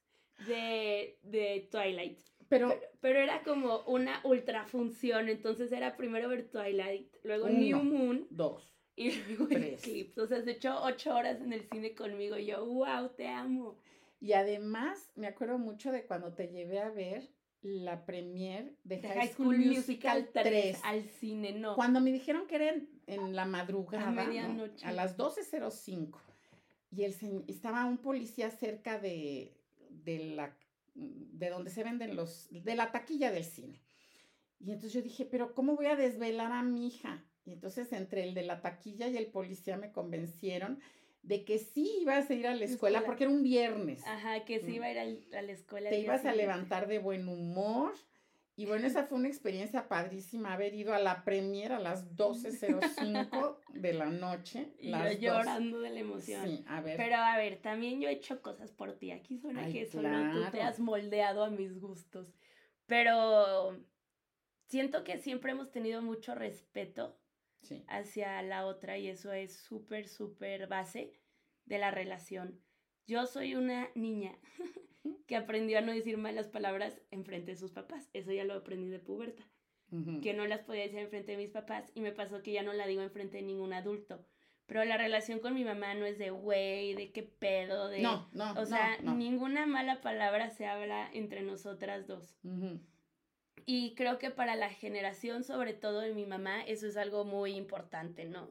de, 0.46 1.19
de 1.22 1.69
Twilight. 1.70 2.19
Pero, 2.48 2.78
pero, 3.00 3.19
era 3.19 3.42
como 3.42 3.81
una 3.86 4.20
ultra 4.22 4.64
función, 4.66 5.28
entonces 5.28 5.72
era 5.72 5.96
primero 5.96 6.28
ver 6.28 6.50
Twilight, 6.50 7.12
luego 7.22 7.48
New 7.48 7.82
Moon. 7.82 8.26
Dos. 8.31 8.70
Y 8.96 9.10
luego 9.29 9.48
Eclipse. 9.50 10.20
O 10.20 10.26
sea, 10.26 10.43
se 10.43 10.53
echó 10.53 10.82
ocho 10.82 11.14
horas 11.14 11.41
en 11.41 11.53
el 11.53 11.69
cine 11.69 11.94
conmigo 11.94 12.36
y 12.36 12.46
yo, 12.46 12.64
wow, 12.64 13.08
te 13.17 13.29
amo. 13.29 13.79
Y 14.20 14.32
además, 14.32 15.10
me 15.17 15.26
acuerdo 15.26 15.58
mucho 15.58 15.91
de 15.91 16.06
cuando 16.06 16.32
te 16.32 16.48
llevé 16.48 16.81
a 16.81 16.91
ver 16.91 17.29
la 17.62 18.05
premier 18.05 18.76
de, 18.84 19.00
High, 19.00 19.32
School, 19.32 19.58
Musical, 19.58 20.29
3, 20.32 20.81
al 20.84 21.03
cine, 21.05 21.53
no. 21.53 21.74
Cuando 21.74 22.00
me 22.00 22.12
dijeron 22.12 22.46
que 22.46 22.56
era 22.56 22.74
en, 23.06 23.34
la 23.34 23.46
madrugada, 23.46 24.08
a 24.08 24.10
medianoche. 24.10 24.86
A 24.86 24.93
las 24.93 25.17
12.05. 25.17 26.19
Y 26.91 27.05
el, 27.05 27.44
estaba 27.48 27.86
un 27.86 27.98
policía 27.98 28.50
cerca 28.50 28.98
de, 28.98 29.56
de 30.05 30.19
la 30.34 30.56
de 30.94 31.51
donde 31.51 31.70
se 31.70 31.82
venden 31.82 32.15
los, 32.15 32.48
de 32.51 32.74
la 32.77 32.93
taquilla 32.93 33.31
del 33.32 33.44
cine. 33.44 33.82
Y 34.60 34.70
entonces 34.70 34.93
yo 34.93 35.03
dije, 35.03 35.24
pero 35.24 35.55
¿cómo 35.55 35.77
voy 35.77 35.86
a 35.86 35.96
desvelar 35.96 36.53
a 36.53 36.63
mi 36.63 36.86
hija? 36.86 37.24
Y 37.44 37.53
entonces 37.53 37.93
entre 37.93 38.22
el 38.22 38.32
de 38.34 38.43
la 38.43 38.63
taquilla 38.63 39.08
y 39.08 39.17
el 39.17 39.27
policía 39.27 39.77
me 39.77 39.93
convencieron 39.93 40.81
de 41.22 41.44
que 41.44 41.58
sí 41.58 41.98
ibas 42.01 42.31
a 42.31 42.34
ir 42.34 42.46
a 42.46 42.55
la 42.55 42.65
escuela, 42.65 43.03
porque 43.05 43.24
era 43.24 43.32
un 43.32 43.43
viernes. 43.43 44.06
Ajá, 44.06 44.44
que 44.44 44.60
sí 44.60 44.72
mm. 44.72 44.74
iba 44.74 44.86
a 44.86 44.91
ir 44.91 44.98
a, 45.34 45.43
la 45.43 45.53
escuela. 45.53 45.91
Te 45.91 45.98
ibas 45.98 46.24
a 46.24 46.34
levantar 46.34 46.86
de 46.86 46.98
buen 46.98 47.29
humor 47.29 47.93
y 48.56 48.67
bueno, 48.67 48.87
esa 48.87 49.05
fue 49.05 49.19
una 49.19 49.29
experiencia 49.29 49.89
padrísima, 49.89 50.53
haber 50.53 50.75
ido 50.75 50.94
a 50.94 51.01
la 51.01 51.25
premiera 51.25 51.79
a 51.79 51.81
las 51.81 52.15
12.05 52.15 53.58
de 53.75 53.93
la 53.94 54.06
noche. 54.06 54.73
Y 54.79 54.93
yo 54.93 55.13
llorando 55.19 55.81
de 55.81 55.91
la 55.91 56.01
emoción. 56.01 56.46
Sí, 56.46 56.65
a 56.69 56.81
ver. 56.81 56.96
Pero 56.96 57.17
a 57.17 57.37
ver, 57.37 57.61
también 57.61 58.01
yo 58.01 58.08
he 58.08 58.13
hecho 58.13 58.43
cosas 58.43 58.70
por 58.70 58.93
ti. 58.93 59.11
Aquí 59.11 59.39
suena 59.39 59.67
que 59.73 59.87
solo 59.87 60.08
tú 60.32 60.51
te 60.53 60.63
has 60.63 60.79
moldeado 60.79 61.43
a 61.43 61.51
mis 61.51 61.81
gustos. 61.81 62.32
Pero 62.87 63.77
siento 64.69 65.03
que 65.03 65.19
siempre 65.19 65.51
hemos 65.51 65.73
tenido 65.73 66.01
mucho 66.01 66.34
respeto 66.37 67.19
hacia 67.89 68.41
la 68.43 68.67
otra 68.67 68.99
y 68.99 69.08
eso 69.08 69.32
es 69.32 69.56
súper, 69.56 70.06
súper 70.06 70.69
base 70.69 71.13
de 71.65 71.79
la 71.79 71.91
relación. 71.91 72.61
Yo 73.06 73.27
soy 73.27 73.55
una 73.55 73.89
niña 73.94 74.39
que 75.27 75.37
aprendió 75.37 75.79
a 75.79 75.82
no 75.82 75.93
decir 75.93 76.17
malas 76.17 76.49
palabras 76.49 77.01
en 77.11 77.25
frente 77.25 77.53
de 77.53 77.56
sus 77.56 77.73
papás. 77.73 78.11
Eso 78.13 78.32
ya 78.32 78.44
lo 78.44 78.55
aprendí 78.55 78.89
de 78.89 78.99
puberta. 78.99 79.44
Que 80.23 80.34
no 80.34 80.44
las 80.44 80.63
podía 80.63 80.82
decir 80.82 80.99
en 80.99 81.08
frente 81.08 81.32
de 81.32 81.39
mis 81.39 81.51
papás 81.51 81.89
y 81.94 82.01
me 82.01 82.11
pasó 82.11 82.43
que 82.43 82.51
ya 82.51 82.65
no 82.65 82.73
la 82.73 82.84
digo 82.84 83.03
en 83.03 83.13
frente 83.13 83.37
de 83.37 83.43
ningún 83.44 83.73
adulto. 83.73 84.27
pero 84.67 84.82
la 84.84 84.96
relación 84.96 85.39
con 85.39 85.55
mi 85.55 85.63
mamá 85.65 85.94
no 85.94 86.05
es 86.05 86.19
de 86.19 86.31
güey, 86.31 86.94
de 86.94 87.13
qué 87.13 87.23
pedo, 87.23 87.89
de... 87.89 88.01
No, 88.01 88.29
no, 88.32 88.55
O 88.55 88.67
sea, 88.67 88.99
ninguna 89.03 89.67
mala 89.67 90.01
palabra 90.01 90.51
se 90.51 90.67
habla 90.67 91.08
entre 91.13 91.43
nosotras 91.43 92.08
dos. 92.08 92.37
Y 93.67 93.94
creo 93.94 94.19
que 94.19 94.31
para 94.31 94.56
la 94.56 94.70
generación, 94.70 95.44
sobre 95.44 95.75
todo 95.75 96.01
de 96.01 96.13
mi 96.13 96.27
mamá, 96.27 96.63
eso 96.65 96.87
es 96.89 96.96
algo 96.96 97.25
muy 97.25 97.53
importante, 97.53 98.25
¿no? 98.25 98.51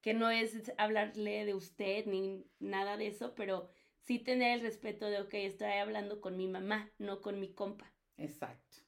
Que 0.00 0.12
no 0.12 0.30
es 0.30 0.72
hablarle 0.76 1.44
de 1.44 1.54
usted 1.54 2.06
ni 2.06 2.44
nada 2.58 2.96
de 2.96 3.06
eso, 3.06 3.34
pero 3.36 3.68
sí 4.02 4.18
tener 4.18 4.58
el 4.58 4.62
respeto 4.62 5.06
de, 5.06 5.20
ok, 5.20 5.34
estoy 5.34 5.72
hablando 5.72 6.20
con 6.20 6.36
mi 6.36 6.48
mamá, 6.48 6.90
no 6.98 7.20
con 7.20 7.40
mi 7.40 7.52
compa. 7.52 7.92
Exacto. 8.16 8.78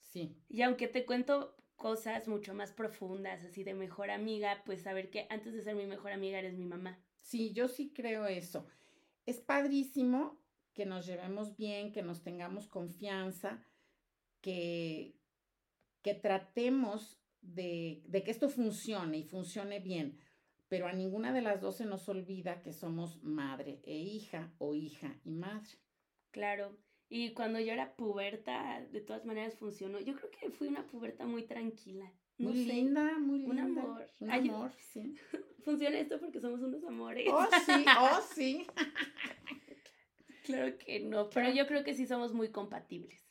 Sí. 0.00 0.36
Y 0.48 0.62
aunque 0.62 0.88
te 0.88 1.04
cuento 1.04 1.56
cosas 1.76 2.26
mucho 2.26 2.54
más 2.54 2.72
profundas, 2.72 3.44
así 3.44 3.62
de 3.62 3.74
mejor 3.74 4.10
amiga, 4.10 4.62
pues 4.64 4.82
saber 4.82 5.10
que 5.10 5.26
antes 5.30 5.52
de 5.52 5.62
ser 5.62 5.74
mi 5.74 5.86
mejor 5.86 6.12
amiga 6.12 6.38
eres 6.38 6.56
mi 6.56 6.64
mamá. 6.64 6.98
Sí, 7.20 7.52
yo 7.52 7.68
sí 7.68 7.92
creo 7.94 8.26
eso. 8.26 8.66
Es 9.26 9.40
padrísimo 9.40 10.40
que 10.74 10.86
nos 10.86 11.06
llevemos 11.06 11.56
bien, 11.56 11.92
que 11.92 12.02
nos 12.02 12.22
tengamos 12.22 12.68
confianza, 12.68 13.62
que, 14.40 15.16
que 16.02 16.14
tratemos 16.14 17.18
de, 17.40 18.02
de 18.06 18.22
que 18.22 18.30
esto 18.30 18.48
funcione 18.48 19.18
y 19.18 19.24
funcione 19.24 19.80
bien, 19.80 20.18
pero 20.68 20.86
a 20.86 20.92
ninguna 20.92 21.32
de 21.32 21.42
las 21.42 21.60
dos 21.60 21.76
se 21.76 21.86
nos 21.86 22.08
olvida 22.08 22.62
que 22.62 22.72
somos 22.72 23.22
madre 23.22 23.80
e 23.84 23.96
hija 23.96 24.52
o 24.58 24.74
hija 24.74 25.18
y 25.24 25.30
madre. 25.30 25.78
Claro, 26.30 26.76
y 27.08 27.32
cuando 27.34 27.60
yo 27.60 27.72
era 27.72 27.94
puberta, 27.94 28.84
de 28.90 29.00
todas 29.00 29.24
maneras 29.24 29.54
funcionó. 29.54 30.00
Yo 30.00 30.16
creo 30.16 30.30
que 30.30 30.50
fui 30.50 30.68
una 30.68 30.86
puberta 30.86 31.24
muy 31.24 31.44
tranquila. 31.44 32.12
muy 32.38 32.64
linda, 32.64 33.18
muy 33.18 33.38
linda. 33.40 33.62
Un 33.62 33.78
amor. 33.78 34.10
Un 34.20 34.30
amor, 34.30 34.72
sí. 34.78 35.14
Funciona 35.64 35.98
esto 35.98 36.18
porque 36.18 36.40
somos 36.40 36.60
unos 36.60 36.84
amores. 36.84 37.28
Oh, 37.30 37.46
sí, 37.64 37.84
oh, 37.98 38.20
sí. 38.34 38.66
claro 40.44 40.76
que 40.78 41.00
no, 41.00 41.30
pero 41.30 41.52
yo 41.52 41.66
creo 41.66 41.84
que 41.84 41.94
sí 41.94 42.06
somos 42.06 42.32
muy 42.32 42.50
compatibles. 42.50 43.24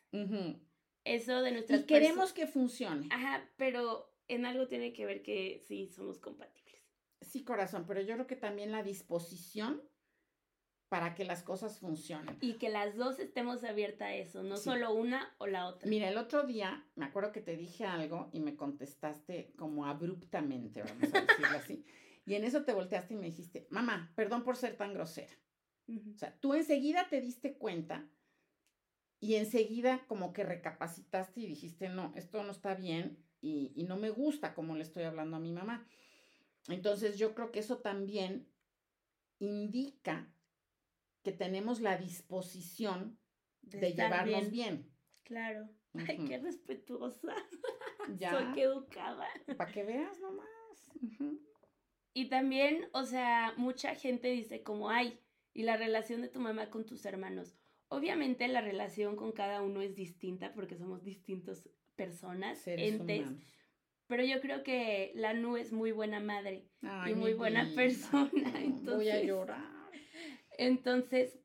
Eso 1.04 1.42
de 1.42 1.52
nuestras... 1.52 1.82
Y 1.82 1.86
queremos 1.86 2.32
que 2.32 2.48
funcione. 2.48 3.10
Ajá, 3.12 3.50
pero 3.58 4.14
en 4.30 4.46
algo 4.46 4.68
tiene 4.68 4.94
que 4.94 5.06
ver 5.06 5.22
que 5.22 5.62
sí 5.68 5.88
somos 5.90 6.20
compatibles. 6.20 6.65
Sí, 7.36 7.44
corazón, 7.44 7.84
pero 7.86 8.00
yo 8.00 8.14
creo 8.14 8.28
que 8.28 8.38
también 8.38 8.72
la 8.72 8.82
disposición 8.82 9.84
para 10.88 11.16
que 11.16 11.26
las 11.26 11.44
cosas 11.44 11.80
funcionen. 11.80 12.38
Y 12.40 12.54
que 12.54 12.70
las 12.70 12.96
dos 12.96 13.20
estemos 13.20 13.66
abiertas 13.66 14.08
a 14.08 14.16
eso, 14.16 14.42
no 14.42 14.56
solo 14.56 14.94
una 14.94 15.36
o 15.40 15.46
la 15.46 15.68
otra. 15.68 15.86
Mira, 15.86 16.08
el 16.08 16.16
otro 16.18 16.44
día 16.44 16.88
me 16.96 17.04
acuerdo 17.04 17.34
que 17.34 17.42
te 17.42 17.58
dije 17.58 17.84
algo 17.84 18.30
y 18.32 18.40
me 18.40 18.56
contestaste 18.56 19.52
como 19.58 19.86
abruptamente, 19.86 20.82
vamos 20.82 21.14
a 21.14 21.26
decirlo 21.26 21.58
así. 21.58 21.86
Y 22.26 22.36
en 22.36 22.46
eso 22.46 22.64
te 22.64 22.72
volteaste 22.72 23.16
y 23.16 23.18
me 23.18 23.26
dijiste, 23.26 23.68
mamá, 23.70 24.14
perdón 24.16 24.46
por 24.46 24.56
ser 24.56 24.78
tan 24.78 24.94
grosera. 24.94 25.34
O 25.90 26.18
sea, 26.18 26.40
tú 26.40 26.54
enseguida 26.54 27.10
te 27.10 27.20
diste 27.20 27.58
cuenta 27.58 28.10
y 29.20 29.36
enseguida 29.36 30.06
como 30.08 30.32
que 30.32 30.46
recapacitaste 30.46 31.42
y 31.42 31.48
dijiste, 31.48 31.90
no, 31.90 32.14
esto 32.16 32.42
no 32.44 32.52
está 32.52 32.76
bien 32.76 33.22
y, 33.42 33.74
y 33.76 33.84
no 33.84 33.98
me 33.98 34.10
gusta 34.10 34.54
como 34.56 34.74
le 34.76 34.84
estoy 34.84 35.04
hablando 35.04 35.36
a 35.36 35.42
mi 35.42 35.52
mamá. 35.52 35.86
Entonces 36.68 37.18
yo 37.18 37.36
creo 37.36 37.52
que 37.52 37.60
eso 37.60 37.80
también 37.80 38.48
indica 39.40 40.32
que 41.24 41.32
tenemos 41.32 41.82
la 41.82 41.98
disposición 41.98 43.20
de, 43.62 43.94
llevarnos 43.94 44.52
bien. 44.52 44.92
Claro. 45.24 45.70
Ay, 45.94 46.26
qué 46.28 46.38
respetuosa. 46.38 47.34
Ya. 48.20 48.30
Soy 48.30 48.54
que 48.54 48.62
educada. 48.62 49.26
Para 49.58 49.72
que 49.72 49.84
veas 49.84 50.20
nomás. 50.22 50.92
Y 52.14 52.30
también, 52.30 52.88
o 52.94 53.04
sea, 53.04 53.52
mucha 53.58 53.96
gente 53.96 54.28
dice 54.28 54.62
como, 54.62 54.92
ay, 54.92 55.20
y 55.56 55.64
la 55.64 55.76
relación 55.76 56.22
de 56.22 56.28
tu 56.28 56.40
mamá 56.40 56.70
con 56.70 56.86
tus 56.86 57.04
hermanos. 57.06 57.58
Obviamente 57.88 58.48
la 58.48 58.62
relación 58.62 59.16
con 59.16 59.32
cada 59.32 59.64
uno 59.64 59.82
es 59.82 59.96
distinta 59.96 60.54
porque 60.54 60.78
somos 60.78 61.04
distintas 61.04 61.68
personas, 61.96 62.68
entes. 62.68 63.28
Pero 64.08 64.24
yo 64.24 64.40
creo 64.40 64.64
que 64.64 65.12
la 65.16 65.34
Nu 65.34 65.58
es 65.58 65.72
muy 65.72 65.92
buena 65.92 66.20
madre 66.20 66.70
y 67.08 67.14
muy 67.16 67.34
buena 67.34 67.68
persona. 67.76 68.32
Entonces, 68.62 68.96
Voy 68.96 69.10
a 69.10 69.24
llorar. 69.24 69.66
Entonces, 70.58 71.40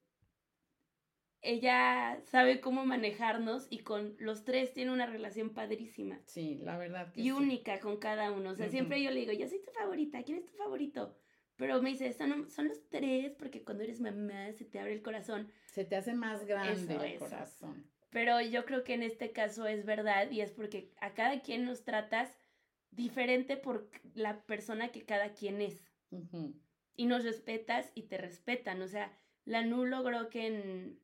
ella 1.43 2.21
sabe 2.25 2.61
cómo 2.61 2.85
manejarnos 2.85 3.67
y 3.71 3.79
con 3.79 4.15
los 4.19 4.45
tres 4.45 4.75
tiene 4.75 4.93
una 4.93 5.07
relación 5.07 5.51
padrísima. 5.51 6.21
Sí, 6.27 6.59
la 6.63 6.77
verdad. 6.77 7.11
y 7.15 7.31
única 7.31 7.81
con 7.81 7.97
cada 7.97 8.31
uno. 8.31 8.51
O 8.51 8.55
sea, 8.55 8.69
siempre 8.69 9.03
yo 9.03 9.11
le 9.11 9.21
digo, 9.21 9.33
yo 9.33 9.49
soy 9.49 9.63
tu 9.63 9.71
favorita, 9.71 10.23
¿quién 10.23 10.39
es 10.39 10.45
tu 10.45 10.53
favorito? 10.53 11.17
Pero 11.57 11.81
me 11.83 11.91
dice, 11.91 12.13
son, 12.13 12.51
son 12.51 12.69
los 12.69 12.89
tres, 12.89 13.35
porque 13.39 13.63
cuando 13.63 13.85
eres 13.85 14.01
mamá 14.01 14.53
se 14.53 14.65
te 14.65 14.79
abre 14.79 14.95
el 14.95 15.03
corazón. 15.03 15.51
Se 15.67 15.85
te 15.85 15.97
hace 15.97 16.15
más 16.15 16.47
grande 16.47 16.95
el 16.95 17.19
corazón. 17.19 17.91
Pero 18.11 18.41
yo 18.41 18.65
creo 18.65 18.83
que 18.83 18.95
en 18.95 19.03
este 19.03 19.31
caso 19.31 19.67
es 19.67 19.85
verdad 19.85 20.31
y 20.31 20.41
es 20.41 20.51
porque 20.51 20.93
a 21.01 21.15
cada 21.15 21.41
quien 21.41 21.65
nos 21.65 21.85
tratas 21.85 22.40
diferente 22.91 23.57
por 23.57 23.91
la 24.15 24.45
persona 24.45 24.93
que 24.93 25.05
cada 25.05 25.33
quien 25.33 25.61
es 25.61 25.85
y 26.97 27.07
nos 27.07 27.25
respetas 27.25 27.91
y 27.95 28.03
te 28.03 28.19
respetan. 28.19 28.83
O 28.83 28.89
sea, 28.89 29.17
la 29.45 29.65
Nu 29.65 29.87
logró 29.87 30.29
que 30.29 30.47
en 30.47 31.01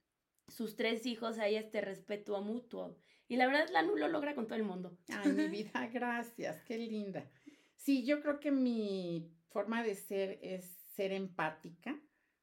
sus 0.48 0.76
tres 0.76 1.06
hijos 1.06 1.38
haya 1.38 1.60
este 1.60 1.80
respeto 1.80 2.40
mutuo. 2.42 2.98
Y 3.28 3.36
la 3.36 3.46
verdad, 3.46 3.68
la 3.72 3.82
Nu 3.82 3.96
lo 3.96 4.08
logra 4.08 4.34
con 4.34 4.46
todo 4.46 4.56
el 4.56 4.64
mundo. 4.64 4.96
Ay, 5.08 5.32
mi 5.32 5.48
vida, 5.48 5.88
gracias, 5.92 6.62
qué 6.64 6.78
linda. 6.78 7.30
Sí, 7.76 8.04
yo 8.04 8.20
creo 8.20 8.40
que 8.40 8.50
mi 8.50 9.30
forma 9.48 9.82
de 9.82 9.94
ser 9.94 10.38
es 10.42 10.64
ser 10.94 11.12
empática 11.12 12.00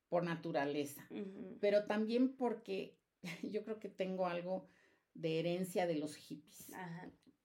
por 0.10 0.24
naturaleza, 0.24 1.08
pero 1.60 1.86
también 1.86 2.36
porque 2.36 2.98
yo 3.44 3.64
creo 3.64 3.80
que 3.80 3.90
tengo 3.90 4.28
algo 4.28 4.68
de 5.14 5.40
herencia 5.40 5.88
de 5.88 5.96
los 5.96 6.16
hippies. 6.16 6.72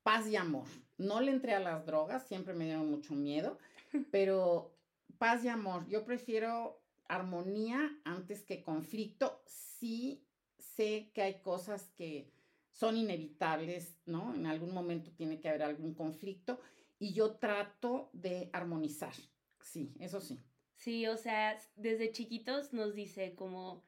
Paz 0.08 0.26
y 0.26 0.36
amor. 0.36 0.64
No 0.96 1.20
le 1.20 1.30
entré 1.30 1.52
a 1.52 1.60
las 1.60 1.84
drogas, 1.84 2.26
siempre 2.26 2.54
me 2.54 2.64
dieron 2.64 2.90
mucho 2.90 3.14
miedo, 3.14 3.58
pero 4.10 4.74
paz 5.18 5.44
y 5.44 5.48
amor. 5.48 5.86
Yo 5.86 6.06
prefiero 6.06 6.80
armonía 7.08 7.94
antes 8.04 8.42
que 8.42 8.62
conflicto. 8.62 9.42
Sí 9.44 10.24
sé 10.56 11.10
que 11.12 11.20
hay 11.20 11.42
cosas 11.42 11.90
que 11.94 12.32
son 12.70 12.96
inevitables, 12.96 13.98
¿no? 14.06 14.34
En 14.34 14.46
algún 14.46 14.72
momento 14.72 15.10
tiene 15.10 15.40
que 15.40 15.50
haber 15.50 15.62
algún 15.62 15.92
conflicto 15.92 16.58
y 16.98 17.12
yo 17.12 17.32
trato 17.32 18.08
de 18.14 18.48
armonizar. 18.54 19.12
Sí, 19.60 19.92
eso 20.00 20.22
sí. 20.22 20.40
Sí, 20.74 21.06
o 21.06 21.18
sea, 21.18 21.60
desde 21.76 22.12
chiquitos 22.12 22.72
nos 22.72 22.94
dice 22.94 23.34
como, 23.34 23.84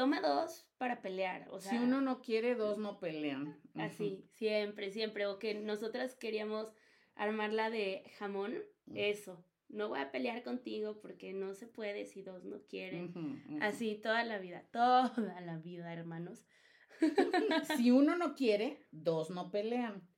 toma 0.00 0.22
dos 0.22 0.66
para 0.78 1.02
pelear. 1.02 1.46
O 1.50 1.60
sea, 1.60 1.72
si 1.72 1.76
uno 1.76 2.00
no 2.00 2.22
quiere, 2.22 2.54
dos 2.54 2.78
no 2.78 2.98
pelean. 2.98 3.60
Así, 3.74 4.24
siempre, 4.30 4.90
siempre. 4.92 5.26
O 5.26 5.38
que 5.38 5.52
nosotras 5.52 6.14
queríamos 6.14 6.72
armarla 7.16 7.68
de 7.68 8.10
jamón, 8.18 8.54
eso 8.94 9.44
no 9.68 9.90
voy 9.90 10.00
a 10.00 10.10
pelear 10.10 10.42
contigo 10.42 10.98
porque 11.02 11.34
no 11.34 11.52
se 11.52 11.66
puede 11.66 12.06
si 12.06 12.22
dos 12.22 12.46
no 12.46 12.62
quieren. 12.62 13.12
Así 13.60 13.94
toda 13.96 14.24
la 14.24 14.38
vida, 14.38 14.64
toda 14.72 15.12
la 15.44 15.58
vida, 15.58 15.92
hermanos. 15.92 16.46
si 17.76 17.90
uno 17.90 18.16
no 18.16 18.34
quiere, 18.34 18.86
dos 18.90 19.28
no 19.28 19.50
pelean. 19.50 20.08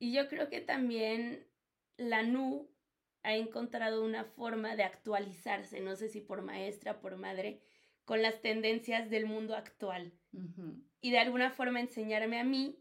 Y 0.00 0.12
yo 0.12 0.28
creo 0.28 0.48
que 0.48 0.60
también 0.60 1.46
la 1.98 2.24
NU 2.24 2.68
ha 3.22 3.36
encontrado 3.36 4.04
una 4.04 4.24
forma 4.24 4.74
de 4.74 4.82
actualizarse, 4.82 5.78
no 5.78 5.94
sé 5.94 6.08
si 6.08 6.20
por 6.20 6.42
maestra, 6.42 7.00
por 7.00 7.16
madre, 7.16 7.62
con 8.04 8.22
las 8.22 8.40
tendencias 8.42 9.10
del 9.10 9.26
mundo 9.26 9.54
actual. 9.54 10.12
Y 11.00 11.10
de 11.10 11.18
alguna 11.18 11.50
forma 11.50 11.80
enseñarme 11.80 12.40
a 12.40 12.44
mí 12.44 12.78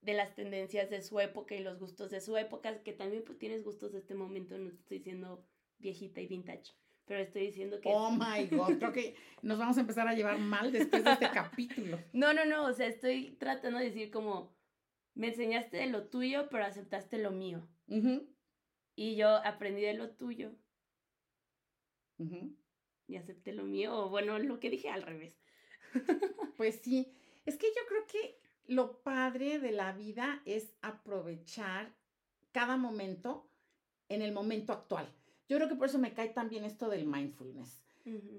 de 0.00 0.14
las 0.14 0.34
tendencias 0.34 0.90
de 0.90 1.02
su 1.02 1.20
época 1.20 1.54
y 1.54 1.62
los 1.62 1.78
gustos 1.78 2.10
de 2.10 2.20
su 2.20 2.36
época, 2.36 2.82
que 2.82 2.92
también 2.92 3.22
pues 3.24 3.38
tienes 3.38 3.62
gustos 3.62 3.92
de 3.92 3.98
este 3.98 4.14
momento, 4.14 4.56
no 4.58 4.70
estoy 4.70 4.98
diciendo 4.98 5.46
viejita 5.78 6.20
y 6.20 6.26
vintage, 6.26 6.72
pero 7.04 7.20
estoy 7.20 7.46
diciendo 7.46 7.80
que... 7.80 7.90
Oh 7.92 8.10
my 8.10 8.46
god, 8.50 8.78
creo 8.78 8.92
que 8.92 9.16
nos 9.42 9.58
vamos 9.58 9.76
a 9.76 9.80
empezar 9.80 10.08
a 10.08 10.14
llevar 10.14 10.38
mal 10.38 10.72
después 10.72 11.04
de 11.04 11.12
este 11.12 11.30
capítulo. 11.34 11.98
No, 12.12 12.32
no, 12.32 12.44
no, 12.44 12.64
o 12.64 12.72
sea, 12.72 12.86
estoy 12.86 13.36
tratando 13.38 13.78
de 13.78 13.86
decir 13.86 14.10
como, 14.10 14.54
me 15.14 15.28
enseñaste 15.28 15.78
de 15.78 15.86
lo 15.86 16.08
tuyo, 16.08 16.48
pero 16.50 16.64
aceptaste 16.64 17.18
lo 17.18 17.30
mío. 17.30 17.68
Y 18.94 19.16
yo 19.16 19.28
aprendí 19.44 19.82
de 19.82 19.94
lo 19.94 20.10
tuyo. 20.10 20.54
Y 23.10 23.16
acepté 23.16 23.52
lo 23.52 23.64
mío, 23.64 23.92
o 23.92 24.08
bueno, 24.08 24.38
lo 24.38 24.60
que 24.60 24.70
dije 24.70 24.88
al 24.88 25.02
revés. 25.02 25.34
pues 26.56 26.76
sí, 26.76 27.12
es 27.44 27.56
que 27.56 27.66
yo 27.66 27.82
creo 27.88 28.06
que 28.06 28.40
lo 28.66 29.02
padre 29.02 29.58
de 29.58 29.72
la 29.72 29.92
vida 29.92 30.42
es 30.44 30.72
aprovechar 30.80 31.92
cada 32.52 32.76
momento 32.76 33.50
en 34.08 34.22
el 34.22 34.32
momento 34.32 34.72
actual. 34.72 35.12
Yo 35.48 35.56
creo 35.56 35.68
que 35.68 35.74
por 35.74 35.88
eso 35.88 35.98
me 35.98 36.14
cae 36.14 36.28
también 36.28 36.64
esto 36.64 36.88
del 36.88 37.04
mindfulness, 37.04 37.82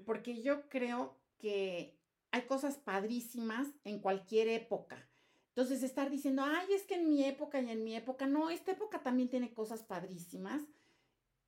porque 0.06 0.40
yo 0.40 0.70
creo 0.70 1.18
que 1.36 1.98
hay 2.30 2.42
cosas 2.46 2.78
padrísimas 2.78 3.68
en 3.84 4.00
cualquier 4.00 4.48
época. 4.48 5.06
Entonces, 5.48 5.82
estar 5.82 6.08
diciendo, 6.08 6.42
ay, 6.46 6.72
es 6.72 6.84
que 6.84 6.94
en 6.94 7.10
mi 7.10 7.24
época 7.26 7.60
y 7.60 7.70
en 7.70 7.84
mi 7.84 7.94
época, 7.94 8.26
no, 8.26 8.48
esta 8.48 8.72
época 8.72 9.02
también 9.02 9.28
tiene 9.28 9.52
cosas 9.52 9.82
padrísimas 9.82 10.62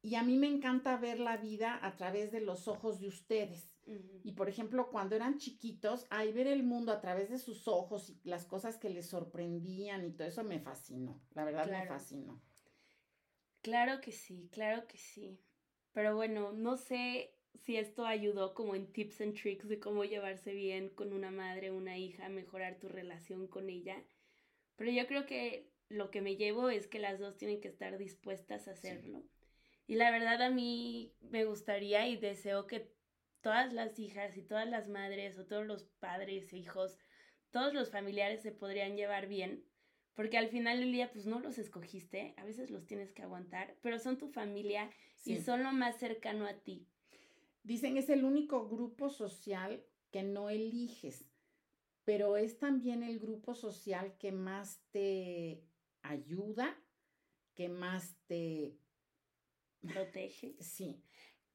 y 0.04 0.16
a 0.16 0.22
mí 0.22 0.36
me 0.36 0.48
encanta 0.48 0.98
ver 0.98 1.18
la 1.18 1.38
vida 1.38 1.78
a 1.80 1.96
través 1.96 2.30
de 2.30 2.42
los 2.42 2.68
ojos 2.68 3.00
de 3.00 3.08
ustedes. 3.08 3.74
Y 4.22 4.32
por 4.32 4.50
ejemplo, 4.50 4.90
cuando 4.90 5.16
eran 5.16 5.38
chiquitos, 5.38 6.06
ahí 6.10 6.30
ver 6.30 6.46
el 6.46 6.62
mundo 6.62 6.92
a 6.92 7.00
través 7.00 7.30
de 7.30 7.38
sus 7.38 7.66
ojos 7.66 8.10
y 8.10 8.20
las 8.22 8.44
cosas 8.44 8.76
que 8.76 8.90
les 8.90 9.06
sorprendían 9.06 10.04
y 10.04 10.12
todo 10.12 10.28
eso 10.28 10.44
me 10.44 10.60
fascinó. 10.60 11.22
La 11.32 11.46
verdad 11.46 11.70
me 11.70 11.86
fascinó. 11.86 12.42
Claro 13.62 14.02
que 14.02 14.12
sí, 14.12 14.50
claro 14.52 14.86
que 14.86 14.98
sí. 14.98 15.40
Pero 15.92 16.14
bueno, 16.14 16.52
no 16.52 16.76
sé 16.76 17.34
si 17.54 17.78
esto 17.78 18.04
ayudó 18.04 18.52
como 18.52 18.74
en 18.74 18.92
tips 18.92 19.22
and 19.22 19.40
tricks 19.40 19.68
de 19.68 19.80
cómo 19.80 20.04
llevarse 20.04 20.52
bien 20.52 20.90
con 20.90 21.14
una 21.14 21.30
madre 21.30 21.70
una 21.70 21.96
hija, 21.96 22.28
mejorar 22.28 22.78
tu 22.78 22.90
relación 22.90 23.48
con 23.48 23.70
ella. 23.70 24.04
Pero 24.76 24.90
yo 24.90 25.06
creo 25.06 25.24
que 25.24 25.72
lo 25.88 26.10
que 26.10 26.20
me 26.20 26.36
llevo 26.36 26.68
es 26.68 26.88
que 26.88 26.98
las 26.98 27.18
dos 27.18 27.38
tienen 27.38 27.62
que 27.62 27.68
estar 27.68 27.96
dispuestas 27.96 28.68
a 28.68 28.72
hacerlo. 28.72 29.24
Y 29.86 29.96
la 29.96 30.10
verdad 30.10 30.40
a 30.42 30.50
mí 30.50 31.12
me 31.20 31.44
gustaría 31.44 32.08
y 32.08 32.16
deseo 32.16 32.66
que 32.66 32.94
todas 33.40 33.72
las 33.72 33.98
hijas 33.98 34.36
y 34.36 34.42
todas 34.42 34.68
las 34.68 34.88
madres 34.88 35.38
o 35.38 35.44
todos 35.44 35.66
los 35.66 35.84
padres 36.00 36.52
e 36.52 36.56
hijos, 36.56 36.98
todos 37.50 37.74
los 37.74 37.90
familiares 37.90 38.40
se 38.40 38.52
podrían 38.52 38.96
llevar 38.96 39.28
bien, 39.28 39.64
porque 40.14 40.38
al 40.38 40.48
final 40.48 40.80
del 40.80 40.92
día 40.92 41.12
pues 41.12 41.26
no 41.26 41.40
los 41.40 41.58
escogiste, 41.58 42.34
a 42.38 42.44
veces 42.44 42.70
los 42.70 42.86
tienes 42.86 43.12
que 43.12 43.22
aguantar, 43.22 43.76
pero 43.82 43.98
son 43.98 44.16
tu 44.16 44.28
familia 44.28 44.90
y 45.24 45.36
son 45.36 45.62
lo 45.62 45.72
más 45.72 45.98
cercano 45.98 46.46
a 46.46 46.54
ti. 46.54 46.88
Dicen 47.62 47.98
es 47.98 48.08
el 48.08 48.24
único 48.24 48.68
grupo 48.68 49.10
social 49.10 49.84
que 50.10 50.22
no 50.22 50.48
eliges, 50.48 51.26
pero 52.04 52.36
es 52.36 52.58
también 52.58 53.02
el 53.02 53.18
grupo 53.18 53.54
social 53.54 54.16
que 54.18 54.32
más 54.32 54.82
te 54.90 55.62
ayuda, 56.02 56.78
que 57.54 57.68
más 57.68 58.16
te 58.26 58.78
protege. 59.86 60.54
Sí. 60.60 61.02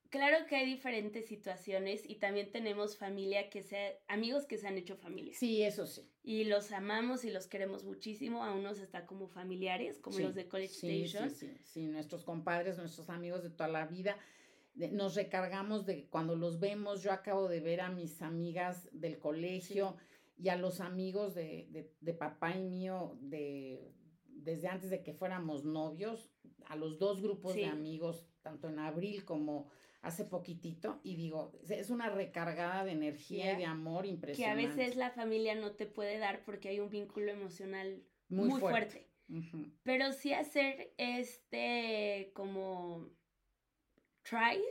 Claro 0.09 0.47
que 0.47 0.55
hay 0.55 0.65
diferentes 0.65 1.27
situaciones 1.27 2.01
y 2.09 2.15
también 2.15 2.51
tenemos 2.51 2.97
familia 2.97 3.51
que 3.51 3.61
sea, 3.61 3.91
amigos 4.07 4.45
que 4.47 4.57
se 4.57 4.67
han 4.67 4.75
hecho 4.75 4.95
familia. 4.95 5.35
Sí, 5.37 5.61
eso 5.61 5.85
sí. 5.85 6.09
Y 6.23 6.45
los 6.45 6.71
amamos 6.71 7.25
y 7.25 7.29
los 7.29 7.45
queremos 7.45 7.83
muchísimo, 7.83 8.43
a 8.43 8.53
unos 8.53 8.79
está 8.79 9.05
como 9.05 9.27
familiares, 9.27 9.99
como 9.99 10.17
los 10.17 10.33
de 10.33 10.47
College 10.47 10.73
Station. 10.73 11.29
Sí, 11.29 11.47
sí, 11.47 11.57
sí, 11.63 11.87
nuestros 11.87 12.23
compadres, 12.23 12.79
nuestros 12.79 13.09
amigos 13.11 13.43
de 13.43 13.51
toda 13.51 13.69
la 13.69 13.85
vida. 13.85 14.17
nos 14.73 15.15
recargamos 15.15 15.85
de 15.85 16.07
cuando 16.07 16.35
los 16.35 16.59
vemos, 16.59 17.03
yo 17.03 17.11
acabo 17.11 17.47
de 17.47 17.59
ver 17.59 17.81
a 17.81 17.89
mis 17.89 18.23
amigas 18.23 18.89
del 18.91 19.19
colegio 19.19 19.95
y 20.37 20.49
a 20.49 20.55
los 20.55 20.81
amigos 20.81 21.35
de, 21.35 21.93
de 21.99 22.13
papá 22.15 22.55
y 22.55 22.63
mío 22.63 23.15
de, 23.21 23.93
desde 24.49 24.67
antes 24.67 24.89
de 24.89 25.03
que 25.03 25.13
fuéramos 25.13 25.63
novios, 25.63 26.29
a 26.65 26.75
los 26.75 26.99
dos 26.99 27.21
grupos 27.21 27.55
de 27.55 27.65
amigos, 27.65 28.25
tanto 28.41 28.67
en 28.69 28.79
abril 28.79 29.25
como 29.25 29.69
hace 30.01 30.23
poquitito 30.23 31.01
y 31.03 31.15
digo, 31.15 31.51
es 31.67 31.89
una 31.89 32.09
recargada 32.09 32.85
de 32.85 32.91
energía 32.91 33.53
y 33.53 33.57
de 33.57 33.65
amor 33.65 34.05
impresionante. 34.05 34.61
Que 34.61 34.67
a 34.67 34.75
veces 34.75 34.95
la 34.95 35.11
familia 35.11 35.55
no 35.55 35.71
te 35.71 35.85
puede 35.85 36.17
dar 36.17 36.43
porque 36.45 36.69
hay 36.69 36.79
un 36.79 36.89
vínculo 36.89 37.31
emocional 37.31 38.03
muy, 38.29 38.59
fuerte. 38.59 39.07
Pero 39.83 40.11
sí 40.13 40.33
hacer 40.33 40.93
este 40.97 42.31
como 42.33 43.09
try. 44.23 44.61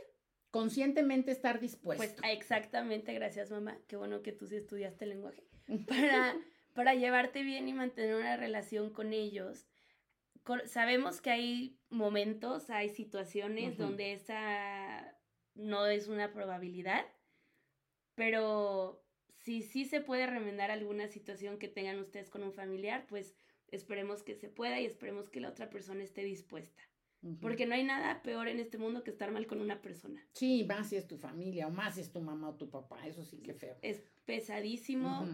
Conscientemente 0.51 1.31
estar 1.31 1.59
dispuesto. 1.59 2.03
Pues 2.03 2.33
exactamente, 2.33 3.13
gracias 3.13 3.51
mamá. 3.51 3.77
Qué 3.87 3.97
bueno 3.97 4.23
que 4.23 4.31
tú 4.31 4.47
sí 4.47 4.55
estudiaste 4.55 5.05
el 5.05 5.11
lenguaje. 5.11 5.43
Para, 5.87 6.35
para 6.79 6.95
llevarte 6.95 7.43
bien 7.43 7.67
y 7.67 7.73
mantener 7.73 8.15
una 8.15 8.37
relación 8.37 8.89
con 8.89 9.11
ellos. 9.11 9.67
sabemos 10.63 11.19
que 11.19 11.29
hay 11.29 11.77
momentos, 11.89 12.69
hay 12.69 12.87
situaciones 12.87 13.77
donde 13.77 14.13
esa 14.13 15.13
no 15.55 15.87
es 15.87 16.07
una 16.07 16.31
probabilidad, 16.31 17.05
pero 18.15 19.03
si 19.27 19.61
sí 19.61 19.83
se 19.83 19.99
puede 19.99 20.25
remendar 20.25 20.71
alguna 20.71 21.09
situación 21.09 21.59
que 21.59 21.67
tengan 21.67 21.99
ustedes 21.99 22.29
con 22.29 22.43
un 22.43 22.53
familiar, 22.53 23.05
pues 23.09 23.35
esperemos 23.67 24.23
que 24.23 24.35
se 24.35 24.47
pueda 24.47 24.79
y 24.79 24.85
esperemos 24.85 25.29
que 25.29 25.41
la 25.41 25.49
otra 25.49 25.69
persona 25.69 26.01
esté 26.01 26.23
dispuesta. 26.23 26.81
Porque 27.41 27.65
no 27.65 27.75
hay 27.75 27.83
nada 27.83 28.21
peor 28.21 28.47
en 28.47 28.61
este 28.61 28.77
mundo 28.77 29.03
que 29.03 29.11
estar 29.11 29.29
mal 29.31 29.47
con 29.47 29.59
una 29.59 29.81
persona. 29.81 30.25
Sí, 30.31 30.63
más 30.63 30.87
si 30.87 30.95
es 30.95 31.05
tu 31.05 31.17
familia 31.17 31.67
o 31.67 31.71
más 31.71 31.95
si 31.95 32.01
es 32.01 32.13
tu 32.13 32.21
mamá 32.21 32.47
o 32.47 32.55
tu 32.55 32.69
papá, 32.69 33.05
eso 33.05 33.25
sí 33.25 33.39
que 33.39 33.53
feo. 33.53 33.75
Es 33.81 34.01
pesadísimo. 34.23 35.27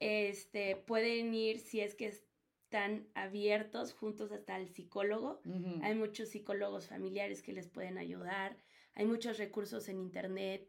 Este, 0.00 0.76
pueden 0.76 1.34
ir 1.34 1.58
si 1.58 1.80
es 1.80 1.94
que 1.94 2.06
están 2.06 3.08
abiertos 3.14 3.92
juntos 3.92 4.32
hasta 4.32 4.56
el 4.56 4.68
psicólogo. 4.68 5.40
Hay 5.82 5.94
muchos 5.94 6.28
psicólogos 6.28 6.86
familiares 6.88 7.42
que 7.42 7.52
les 7.52 7.68
pueden 7.68 7.98
ayudar 7.98 8.56
hay 8.98 9.06
muchos 9.06 9.38
recursos 9.38 9.88
en 9.88 10.00
internet, 10.00 10.68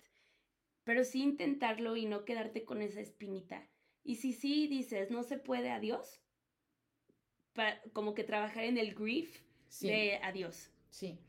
pero 0.83 1.03
sí 1.03 1.23
intentarlo 1.23 1.95
y 1.95 2.05
no 2.05 2.25
quedarte 2.25 2.63
con 2.63 2.83
esa 2.83 3.01
espinita. 3.01 3.67
Y 4.03 4.17
si 4.17 4.33
sí 4.33 4.67
dices, 4.67 5.09
no 5.09 5.23
se 5.23 5.39
puede, 5.39 5.71
adiós, 5.71 6.21
como 7.91 8.13
que 8.13 8.23
trabajar 8.23 8.65
en 8.65 8.77
el 8.77 8.93
grief 8.93 9.41
de 9.81 10.19
adiós. 10.21 10.71
Sí, 10.91 11.19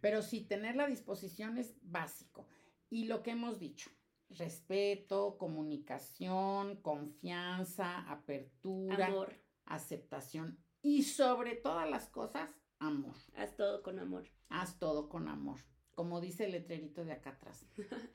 pero 0.00 0.22
sí, 0.22 0.40
tener 0.40 0.76
la 0.76 0.86
disposición 0.86 1.58
es 1.58 1.74
básico. 1.82 2.48
Y 2.88 3.04
lo 3.04 3.22
que 3.22 3.32
hemos 3.32 3.58
dicho, 3.58 3.90
respeto, 4.30 5.36
comunicación, 5.38 6.76
confianza, 6.82 8.00
apertura, 8.10 9.06
amor. 9.06 9.34
aceptación 9.64 10.58
y 10.82 11.02
sobre 11.04 11.56
todas 11.56 11.88
las 11.88 12.08
cosas, 12.08 12.50
amor. 12.78 13.16
Haz 13.34 13.56
todo 13.56 13.82
con 13.82 13.98
amor. 13.98 14.30
Haz 14.48 14.78
todo 14.78 15.08
con 15.08 15.28
amor 15.28 15.60
como 15.96 16.20
dice 16.20 16.44
el 16.44 16.52
letrerito 16.52 17.04
de 17.04 17.12
acá 17.12 17.30
atrás. 17.30 17.66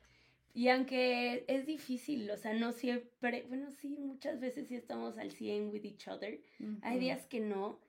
y 0.54 0.69
aunque 0.69 1.43
es 1.47 1.65
difícil, 1.65 2.30
o 2.30 2.38
sea, 2.38 2.54
no 2.54 2.71
siempre, 2.71 3.43
bueno, 3.50 3.71
sí, 3.71 3.97
muchas 4.00 4.39
veces 4.39 4.69
sí 4.69 4.76
estamos 4.76 5.17
al 5.17 5.32
100 5.32 5.71
with 5.71 5.84
each 5.84 6.08
other. 6.08 6.39
Hay 6.84 7.00
días 7.00 7.26
que 7.26 7.41
no. 7.41 7.82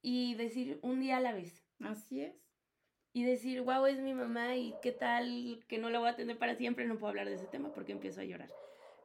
Y 0.00 0.34
decir 0.34 0.78
un 0.82 1.00
día 1.00 1.18
a 1.18 1.20
la 1.20 1.32
vez. 1.32 1.64
Así 1.80 2.22
es. 2.22 2.34
Y 3.14 3.24
decir, 3.24 3.60
wow, 3.60 3.84
es 3.86 3.98
mi 3.98 4.14
mamá 4.14 4.56
y 4.56 4.74
qué 4.82 4.92
tal 4.92 5.62
que 5.68 5.78
no 5.78 5.90
la 5.90 5.98
voy 5.98 6.08
a 6.08 6.16
tener 6.16 6.38
para 6.38 6.54
siempre, 6.54 6.86
no 6.86 6.96
puedo 6.96 7.10
hablar 7.10 7.28
de 7.28 7.34
ese 7.34 7.46
tema 7.46 7.72
porque 7.72 7.92
empiezo 7.92 8.20
a 8.20 8.24
llorar. 8.24 8.50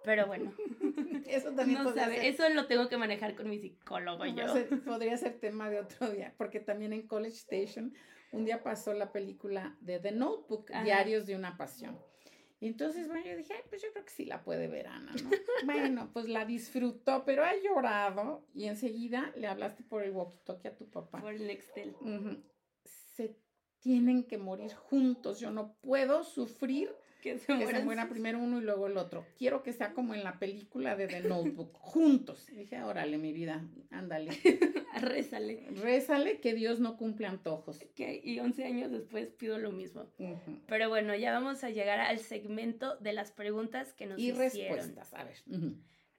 Pero 0.04 0.26
bueno, 0.28 0.54
eso 1.28 1.52
también 1.54 1.84
no 1.84 1.94
sabe, 1.94 2.30
eso 2.30 2.48
lo 2.50 2.68
tengo 2.68 2.88
que 2.88 2.96
manejar 2.96 3.36
con 3.36 3.50
mi 3.50 3.60
psicólogo 3.60 4.26
yo. 4.26 4.46
podría 4.86 5.18
ser 5.18 5.40
tema 5.40 5.70
de 5.70 5.82
otro 5.82 6.10
día, 6.10 6.34
porque 6.38 6.62
también 6.62 6.94
en 6.94 7.06
College 7.08 7.36
Station 7.36 7.94
un 8.32 8.46
día 8.46 8.64
pasó 8.64 8.94
la 8.94 9.12
película 9.12 9.76
de 9.82 10.00
The 10.00 10.12
Notebook, 10.12 10.72
Diarios 10.84 11.26
de 11.26 11.36
una 11.36 11.58
Pasión. 11.58 11.98
Y 12.60 12.68
entonces, 12.68 13.08
bueno, 13.08 13.26
yo 13.26 13.38
dije, 13.38 13.54
Ay, 13.54 13.62
pues 13.70 13.82
yo 13.82 13.92
creo 13.92 14.04
que 14.04 14.12
sí 14.12 14.26
la 14.26 14.44
puede 14.44 14.68
ver 14.68 14.88
Ana, 14.88 15.14
¿no? 15.14 15.30
bueno, 15.66 16.10
pues 16.12 16.28
la 16.28 16.44
disfrutó, 16.46 17.24
pero 17.24 17.44
ha 17.44 17.54
llorado 17.56 18.48
y 18.54 18.66
enseguida 18.66 19.32
le 19.36 19.48
hablaste 19.48 19.84
por 19.84 20.04
el 20.04 20.14
walkie-talkie 20.14 20.70
a 20.70 20.76
tu 20.76 20.90
papá. 20.90 21.22
Por 21.22 21.34
el 21.34 21.46
Nextel. 21.46 21.96
Se 22.86 23.38
tienen 23.80 24.24
que 24.24 24.38
morir 24.38 24.74
juntos, 24.74 25.40
yo 25.40 25.52
no 25.52 25.74
puedo 25.82 26.24
sufrir 26.24 26.90
que 27.22 27.38
se, 27.40 27.84
muera 27.84 28.08
primero 28.10 28.40
uno 28.40 28.60
y 28.60 28.62
luego 28.62 28.88
el 28.88 28.98
otro. 28.98 29.26
Quiero 29.38 29.64
que 29.64 29.74
sea 29.74 29.94
como 29.94 30.14
en 30.14 30.24
la 30.24 30.40
película 30.40 30.96
de 30.96 31.08
The 31.08 31.22
Notebook, 31.22 31.74
juntos. 31.80 32.48
Y 32.50 32.58
dije, 32.58 32.82
órale, 32.84 33.18
mi 33.18 33.34
vida, 33.34 33.68
ándale. 33.90 34.32
Rézale. 35.02 35.68
Rézale 35.72 36.40
que 36.40 36.54
Dios 36.54 36.80
no 36.80 36.98
cumple 36.98 37.28
antojos. 37.28 37.80
y 37.98 38.40
11 38.40 38.66
años 38.66 38.92
después 38.92 39.30
pido 39.30 39.58
lo 39.58 39.72
mismo. 39.72 40.06
Pero 40.68 40.90
bueno, 40.90 41.16
ya 41.16 41.32
vamos 41.32 41.64
a 41.64 41.70
llegar 41.70 42.00
al 42.00 42.20
segmento 42.20 42.98
de 42.98 43.14
las 43.14 43.32
preguntas 43.32 43.94
que 43.94 44.06
nos 44.06 44.20
y 44.20 44.32
respuestas, 44.32 45.14
a 45.14 45.24
ver. 45.24 45.38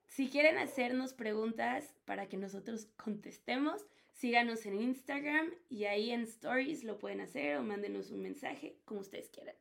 Si 0.07 0.29
quieren 0.29 0.59
hacernos 0.59 1.13
preguntas 1.13 1.95
para 2.05 2.29
que 2.29 2.37
nosotros 2.37 2.87
contestemos, 2.97 3.87
síganos 4.19 4.67
en 4.67 4.81
Instagram 4.81 5.51
y 5.69 5.85
ahí 5.85 6.11
en 6.11 6.23
Stories 6.23 6.83
lo 6.83 6.99
pueden 6.99 7.21
hacer 7.21 7.57
o 7.57 7.63
mándenos 7.63 8.11
un 8.11 8.21
mensaje, 8.21 8.77
como 8.85 9.01
ustedes 9.01 9.31
quieran. 9.31 9.55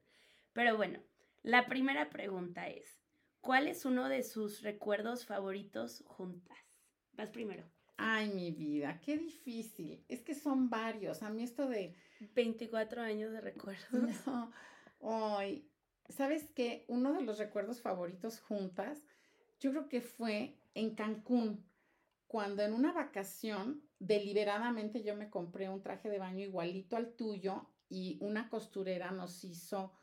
Pero 0.54 0.76
bueno, 0.76 1.00
la 1.43 1.67
primera 1.67 2.10
pregunta 2.10 2.67
es, 2.67 3.00
¿cuál 3.39 3.67
es 3.67 3.86
uno 3.86 4.10
de 4.10 4.24
sus 4.24 4.63
recuerdos 4.63 5.26
favoritos 5.26 6.04
juntas? 6.08 6.58
Vas 7.13 7.30
primero. 7.30 7.63
Ay, 7.98 8.30
mi 8.30 8.52
vida, 8.52 9.00
qué 9.06 9.17
difícil. 9.17 10.04
Es 10.08 10.22
que 10.22 10.34
son 10.34 10.70
varios. 10.70 11.22
A 11.22 11.30
mí 11.30 11.43
esto 11.43 11.67
de... 11.67 11.96
24 12.34 13.02
años 13.02 13.32
de 13.32 13.41
recuerdos. 13.41 13.88
No. 14.26 14.52
Ay, 15.02 15.70
¿sabes 16.10 16.50
qué? 16.56 16.84
Uno 16.88 17.13
de 17.13 17.22
los 17.22 17.38
recuerdos 17.38 17.82
favoritos 17.82 18.39
juntas, 18.39 19.04
yo 19.60 19.70
creo 19.70 19.88
que 19.88 20.02
fue 20.02 20.58
en 20.74 20.96
Cancún, 20.96 21.63
cuando 22.27 22.61
en 22.63 22.73
una 22.73 22.91
vacación, 22.91 23.81
deliberadamente 23.99 25.03
yo 25.03 25.15
me 25.15 25.29
compré 25.29 25.69
un 25.69 25.81
traje 25.81 26.09
de 26.09 26.19
baño 26.19 26.43
igualito 26.43 26.97
al 26.97 27.15
tuyo 27.15 27.69
y 27.89 28.17
una 28.21 28.49
costurera 28.49 29.11
nos 29.11 29.43
hizo 29.43 29.93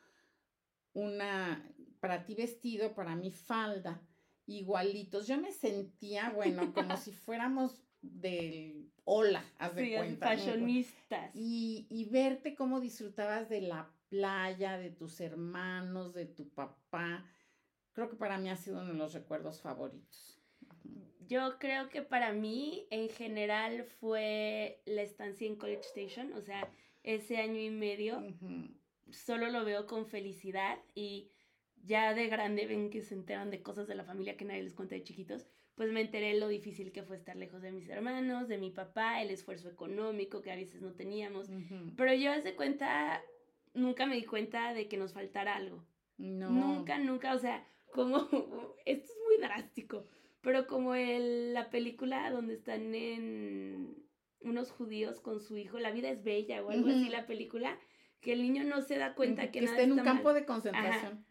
una, 0.95 1.71
para 2.01 2.25
ti 2.25 2.35
vestido, 2.35 2.95
para 2.95 3.15
mí 3.15 3.31
falda, 3.31 4.01
igualitos. 4.47 5.27
Yo 5.27 5.39
me 5.39 5.53
sentía, 5.53 6.31
bueno, 6.31 6.73
como 6.73 6.97
si 6.97 7.13
fuéramos 7.13 7.83
del 8.01 8.91
ola, 9.05 9.45
haz 9.59 9.75
de 9.75 9.85
sí, 9.85 9.95
cuenta. 9.95 10.29
fashionistas. 10.29 11.31
Y, 11.35 11.87
y 11.91 12.07
verte 12.07 12.55
cómo 12.55 12.81
disfrutabas 12.81 13.49
de 13.49 13.61
la 13.61 13.91
playa, 14.09 14.79
de 14.79 14.91
tus 14.91 15.21
hermanos, 15.21 16.15
de 16.15 16.27
tu 16.27 16.49
papá. 16.49 17.25
Creo 17.93 18.09
que 18.09 18.17
para 18.17 18.39
mí 18.39 18.49
ha 18.49 18.57
sido 18.57 18.81
uno 18.81 18.89
de 18.89 18.95
los 18.95 19.13
recuerdos 19.13 19.61
favoritos. 19.61 20.44
Yo 21.27 21.59
creo 21.59 21.89
que 21.89 22.03
para 22.03 22.33
mí, 22.33 22.87
en 22.91 23.09
general, 23.09 23.85
fue 23.85 24.83
la 24.85 25.03
estancia 25.03 25.47
en 25.47 25.57
College 25.57 25.81
Station, 25.81 26.33
o 26.35 26.43
sea, 26.43 26.71
ese 27.03 27.39
año 27.39 27.61
y 27.61 27.71
medio, 27.71 28.23
solo 29.11 29.51
lo 29.51 29.65
veo 29.65 29.87
con 29.87 30.07
felicidad 30.07 30.79
y 30.95 31.31
ya 31.83 32.15
de 32.15 32.29
grande 32.29 32.67
ven 32.67 32.91
que 32.91 33.03
se 33.03 33.15
enteran 33.15 33.51
de 33.51 33.63
cosas 33.63 33.87
de 33.87 33.95
la 33.95 34.05
familia 34.05 34.37
que 34.37 34.45
nadie 34.45 34.63
les 34.63 34.75
cuenta 34.75 34.95
de 34.95 35.03
chiquitos, 35.03 35.47
pues 35.75 35.91
me 35.93 36.01
enteré 36.01 36.39
lo 36.39 36.49
difícil 36.49 36.93
que 36.93 37.03
fue 37.03 37.17
estar 37.17 37.37
lejos 37.37 37.61
de 37.63 37.73
mis 37.73 37.89
hermanos, 37.89 38.49
de 38.49 38.59
mi 38.59 38.71
papá, 38.71 39.21
el 39.23 39.31
esfuerzo 39.31 39.69
económico 39.69 40.41
que 40.41 40.53
a 40.53 40.57
veces 40.57 40.83
no 40.83 40.93
teníamos. 40.93 41.51
Pero 41.97 42.15
yo 42.15 42.33
hace 42.33 42.55
cuenta, 42.55 43.23
nunca 43.75 44.07
me 44.07 44.17
di 44.17 44.25
cuenta 44.25 44.73
de 44.73 44.89
que 44.89 44.97
nos 44.97 45.13
faltara 45.13 45.57
algo. 45.57 45.85
No. 46.17 46.51
Nunca, 46.51 46.99
nunca, 46.99 47.35
o 47.35 47.39
sea, 47.39 47.67
como, 47.93 48.17
esto 48.87 49.05
es 49.05 49.19
muy 49.27 49.39
drástico, 49.39 50.07
pero 50.45 50.67
como 50.67 50.95
el, 50.95 51.55
la 51.55 51.71
película 51.71 52.31
donde 52.31 52.55
están 52.55 52.95
en 52.95 53.97
unos 54.41 54.71
judíos 54.71 55.21
con 55.21 55.41
su 55.41 55.57
hijo, 55.57 55.79
La 55.79 55.91
vida 55.91 56.11
es 56.11 56.23
bella 56.23 56.63
o 56.63 56.71
algo 56.71 56.89
así, 56.89 57.09
la 57.09 57.27
película, 57.27 57.79
que 58.21 58.35
el 58.35 58.43
niño 58.43 58.63
no 58.63 58.83
se 58.83 58.99
da 58.99 59.15
cuenta 59.15 59.51
que, 59.51 59.61
que 59.61 59.65
está 59.65 59.83
en 59.83 59.93
un 59.93 60.01
campo 60.01 60.33
de 60.35 60.45
concentración. 60.45 61.25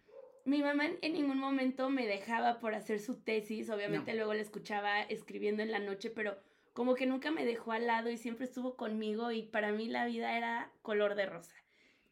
Mi 0.46 0.62
mamá 0.62 0.88
en 1.02 1.14
ningún 1.14 1.38
momento 1.38 1.90
me 1.90 2.06
dejaba 2.06 2.60
por 2.60 2.76
hacer 2.76 3.00
su 3.00 3.22
tesis, 3.22 3.70
obviamente 3.70 4.14
luego 4.14 4.34
la 4.34 4.42
escuchaba 4.42 5.02
escribiendo 5.04 5.62
en 5.64 5.72
la 5.72 5.80
noche, 5.80 6.10
pero 6.10 6.38
como 6.74 6.96
que 6.96 7.06
nunca 7.06 7.32
me 7.32 7.46
dejó 7.46 7.72
al 7.72 7.88
lado 7.88 8.10
y 8.10 8.18
siempre 8.18 8.46
estuvo 8.46 8.76
conmigo 8.76 9.32
y 9.32 9.44
para 9.44 9.72
mí 9.72 9.88
la 9.88 10.06
vida 10.06 10.36
era 10.36 10.72
color 10.82 11.16
de 11.16 11.28
rosa. 11.28 11.56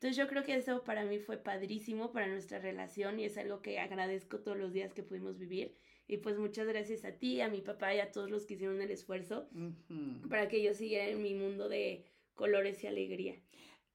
Entonces 0.01 0.17
yo 0.17 0.27
creo 0.27 0.43
que 0.43 0.55
eso 0.55 0.83
para 0.83 1.05
mí 1.05 1.19
fue 1.19 1.37
padrísimo 1.37 2.11
para 2.11 2.25
nuestra 2.25 2.57
relación 2.57 3.19
y 3.19 3.25
es 3.25 3.37
algo 3.37 3.61
que 3.61 3.77
agradezco 3.77 4.39
todos 4.39 4.57
los 4.57 4.73
días 4.73 4.95
que 4.95 5.03
pudimos 5.03 5.37
vivir. 5.37 5.75
Y 6.07 6.17
pues 6.17 6.39
muchas 6.39 6.67
gracias 6.67 7.05
a 7.05 7.11
ti, 7.11 7.39
a 7.39 7.49
mi 7.49 7.61
papá 7.61 7.93
y 7.93 7.99
a 7.99 8.11
todos 8.11 8.31
los 8.31 8.47
que 8.47 8.55
hicieron 8.55 8.81
el 8.81 8.89
esfuerzo 8.89 9.47
para 10.27 10.47
que 10.47 10.63
yo 10.63 10.73
siguiera 10.73 11.05
en 11.05 11.21
mi 11.21 11.35
mundo 11.35 11.69
de 11.69 12.03
colores 12.33 12.83
y 12.83 12.87
alegría. 12.87 13.35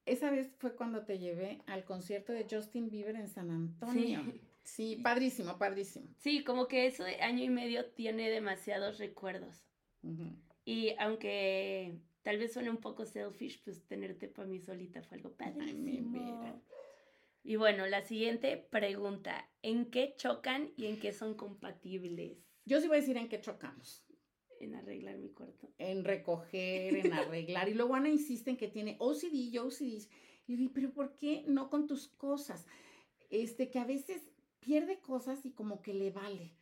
Esa 0.05 0.31
vez 0.31 0.55
fue 0.59 0.77
cuando 0.77 1.03
te 1.03 1.19
llevé 1.19 1.61
al 1.65 1.83
concierto 1.83 2.31
de 2.31 2.47
Justin 2.49 2.89
Bieber 2.89 3.17
en 3.17 3.27
San 3.27 3.51
Antonio. 3.51 4.23
Sí. 4.63 5.01
padrísimo, 5.03 5.57
padrísimo. 5.57 6.07
Sí, 6.19 6.41
como 6.45 6.69
que 6.69 6.85
eso 6.85 7.03
de 7.03 7.15
año 7.15 7.43
y 7.43 7.49
medio 7.49 7.85
tiene 7.87 8.29
demasiados 8.29 8.97
recuerdos. 8.97 9.65
Y 10.63 10.95
aunque 10.99 11.99
tal 12.27 12.39
vez 12.39 12.51
suene 12.51 12.69
un 12.69 12.81
poco 12.81 13.05
selfish, 13.05 13.63
pues 13.63 13.87
tenerte 13.87 14.27
para 14.27 14.49
mí 14.49 14.59
solita 14.59 15.01
fue 15.01 15.15
algo 15.15 15.31
padrísimo. 15.31 16.61
y 17.41 17.55
bueno, 17.55 17.87
la 17.87 18.01
siguiente 18.01 18.57
pregunta, 18.57 19.49
¿en 19.61 19.89
qué 19.89 20.13
chocan 20.17 20.73
y 20.75 20.87
en 20.87 20.99
qué 20.99 21.13
son 21.13 21.35
compatibles? 21.35 22.43
Yo 22.65 22.81
sí 22.81 22.89
voy 22.89 22.97
a 22.97 22.99
decir 22.99 23.15
en 23.15 23.29
qué 23.29 23.39
chocamos 23.39 24.05
en 24.59 24.75
arreglar 24.75 25.17
mi 25.19 25.29
cuarto. 25.29 25.71
En 25.77 26.03
recoger, 26.03 26.97
en 26.97 27.13
arreglar. 27.13 27.69
Y 27.69 27.75
luego 27.75 27.95
Ana 27.95 28.09
insiste 28.09 28.49
en 28.49 28.57
que 28.57 28.67
tiene 28.67 28.97
OCD, 28.99 29.49
yo 29.49 29.67
OCD. 29.67 30.09
Y 30.47 30.51
yo 30.51 30.57
digo, 30.57 30.71
pero 30.73 30.91
¿por 30.91 31.15
qué 31.15 31.45
no 31.47 31.69
con 31.69 31.87
tus 31.87 32.09
cosas? 32.09 32.67
Este, 33.29 33.69
que 33.69 33.79
a 33.79 33.85
veces 33.85 34.33
pierde 34.59 34.99
cosas 34.99 35.45
y 35.45 35.53
como 35.53 35.81
que 35.81 35.93
le 35.93 36.11
vale. 36.11 36.57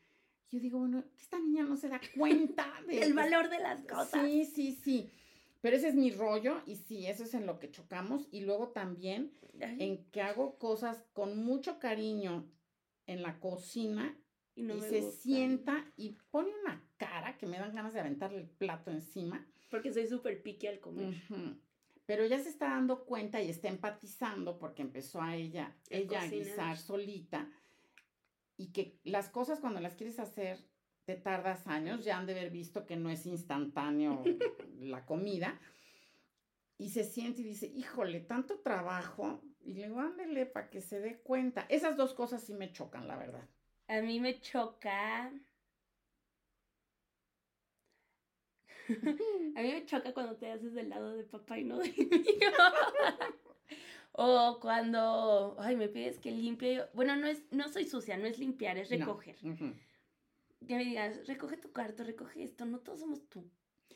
Yo 0.51 0.59
digo, 0.59 0.77
bueno, 0.77 1.05
esta 1.17 1.39
niña 1.39 1.63
no 1.63 1.75
se 1.75 1.89
da 1.89 1.99
cuenta 2.15 2.71
del 2.87 3.13
valor 3.15 3.49
de 3.49 3.57
las 3.61 3.81
cosas. 3.81 4.23
Sí, 4.23 4.45
sí, 4.45 4.71
sí. 4.73 5.09
Pero 5.65 5.77
ese 5.77 5.87
es 5.87 5.95
mi 5.95 6.11
rollo 6.11 6.61
y 6.67 6.75
sí, 6.75 7.07
eso 7.07 7.23
es 7.23 7.33
en 7.33 7.47
lo 7.47 7.57
que 7.57 7.71
chocamos. 7.71 8.27
Y 8.29 8.41
luego 8.41 8.67
también 8.67 9.31
en 9.59 10.05
que 10.11 10.21
hago 10.21 10.59
cosas 10.59 11.03
con 11.11 11.43
mucho 11.43 11.79
cariño 11.79 12.47
en 13.07 13.23
la 13.23 13.39
cocina 13.39 14.15
y, 14.53 14.69
se 14.81 15.11
sienta 15.11 15.91
y 15.97 16.19
pone 16.29 16.51
una 16.61 16.87
cara 16.97 17.39
que 17.39 17.47
me 17.47 17.57
dan 17.57 17.73
ganas 17.73 17.95
de 17.95 17.99
aventarle 17.99 18.41
el 18.41 18.47
plato 18.47 18.91
encima. 18.91 19.43
Porque 19.71 19.91
soy 19.91 20.05
súper 20.05 20.43
pique 20.43 20.69
al 20.69 20.79
comer. 20.79 21.15
Pero 22.05 22.21
ella 22.21 22.37
se 22.37 22.49
está 22.49 22.69
dando 22.69 23.03
cuenta 23.03 23.41
y 23.41 23.49
está 23.49 23.67
empatizando 23.67 24.59
porque 24.59 24.83
empezó 24.83 25.19
a 25.19 25.35
ella, 25.35 25.75
ella 25.89 26.21
a 26.21 26.27
guisar 26.27 26.77
solita. 26.77 27.51
Y 28.55 28.67
que 28.67 28.99
las 29.03 29.29
cosas 29.29 29.61
cuando 29.61 29.79
las 29.79 29.95
quieres 29.95 30.19
hacer 30.19 30.63
te 31.05 31.15
tardas 31.15 31.67
años, 31.67 32.03
ya 32.03 32.17
han 32.17 32.25
de 32.25 32.33
haber 32.33 32.49
visto 32.51 32.85
que 32.85 32.95
no 32.95 33.09
es 33.09 33.25
instantáneo 33.25 34.23
la 34.79 35.05
comida. 35.05 35.59
Y 36.77 36.89
se 36.89 37.03
siente 37.03 37.41
y 37.41 37.45
dice, 37.45 37.67
híjole, 37.67 38.19
tanto 38.19 38.59
trabajo. 38.59 39.41
Y 39.63 39.73
le 39.73 39.83
digo, 39.87 39.99
ándele 39.99 40.45
para 40.45 40.69
que 40.69 40.81
se 40.81 40.99
dé 40.99 41.19
cuenta. 41.19 41.65
Esas 41.69 41.95
dos 41.95 42.13
cosas 42.13 42.43
sí 42.43 42.53
me 42.53 42.73
chocan, 42.73 43.07
la 43.07 43.15
verdad. 43.17 43.47
A 43.87 44.01
mí 44.01 44.19
me 44.19 44.41
choca. 44.41 45.31
a 48.89 49.61
mí 49.61 49.71
me 49.71 49.85
choca 49.85 50.13
cuando 50.13 50.35
te 50.35 50.51
haces 50.51 50.73
del 50.73 50.89
lado 50.89 51.15
de 51.15 51.23
papá 51.23 51.57
y 51.57 51.63
no 51.63 51.79
de 51.79 51.89
mí. 51.97 52.09
o 54.11 54.59
cuando, 54.59 55.55
ay, 55.59 55.75
me 55.77 55.87
pides 55.87 56.19
que 56.19 56.31
limpie. 56.31 56.83
Bueno, 56.93 57.15
no 57.15 57.27
es, 57.27 57.41
no 57.51 57.69
soy 57.69 57.85
sucia, 57.85 58.17
no 58.17 58.25
es 58.25 58.37
limpiar, 58.37 58.77
es 58.77 58.89
recoger. 58.89 59.37
Que 60.67 60.75
me 60.75 60.85
digas, 60.85 61.27
recoge 61.27 61.57
tu 61.57 61.71
cuarto, 61.71 62.03
recoge 62.03 62.43
esto, 62.43 62.65
no 62.65 62.79
todos 62.79 62.99
somos 62.99 63.27
tú. 63.29 63.49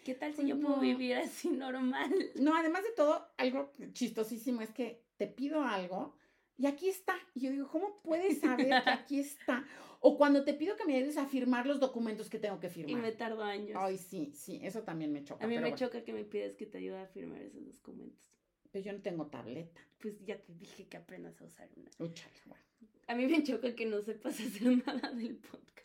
¿Qué 0.04 0.16
tal 0.16 0.32
si 0.32 0.38
pues 0.38 0.48
yo 0.48 0.60
puedo 0.60 0.80
vivir 0.80 1.16
así 1.16 1.50
normal? 1.50 2.14
No, 2.36 2.56
además 2.56 2.84
de 2.84 2.92
todo, 2.92 3.28
algo 3.38 3.72
chistosísimo 3.94 4.62
es 4.62 4.72
que 4.72 5.04
te 5.18 5.28
pido 5.28 5.62
algo 5.62 6.16
y 6.60 6.68
aquí 6.68 6.90
está. 6.90 7.16
Y 7.34 7.42
yo 7.42 7.52
digo, 7.52 7.70
¿cómo 7.70 8.02
puedes 8.02 8.40
saber 8.40 8.68
que 8.68 8.90
aquí 8.90 9.20
está? 9.20 9.66
O 10.02 10.18
cuando 10.18 10.44
te 10.44 10.54
pido 10.54 10.76
que 10.76 10.86
me 10.86 10.96
ayudes 10.96 11.18
a 11.18 11.26
firmar 11.26 11.66
los 11.66 11.80
documentos 11.80 12.30
que 12.30 12.38
tengo 12.38 12.60
que 12.60 12.70
firmar. 12.70 12.92
Y 12.92 12.96
me 12.96 13.12
tardo 13.14 13.44
años. 13.44 13.78
Ay, 13.78 13.98
sí, 13.98 14.32
sí, 14.36 14.60
eso 14.62 14.84
también 14.84 15.12
me 15.12 15.24
choca. 15.24 15.46
A 15.46 15.48
mí 15.48 15.58
me 15.58 15.74
choca 15.76 16.04
que 16.04 16.14
me 16.14 16.26
pides 16.26 16.56
que 16.56 16.66
te 16.66 16.78
ayude 16.78 17.00
a 17.00 17.08
firmar 17.08 17.42
esos 17.42 17.66
documentos. 17.66 18.30
Pero 18.72 18.86
yo 18.86 18.94
no 18.94 19.02
tengo 19.02 19.28
tableta. 19.28 19.82
Pues 20.00 20.20
ya 20.26 20.38
te 20.38 20.54
dije 20.54 20.88
que 20.88 20.98
aprendas 20.98 21.40
a 21.42 21.46
usar 21.46 21.70
una. 21.76 21.92
Bueno. 22.46 22.64
A 23.08 23.16
mí 23.16 23.26
me 23.26 23.42
choca 23.44 23.74
que 23.74 23.86
no 23.86 24.02
sepas 24.02 24.40
hacer 24.40 24.86
nada 24.86 25.12
del 25.12 25.38
podcast. 25.38 25.79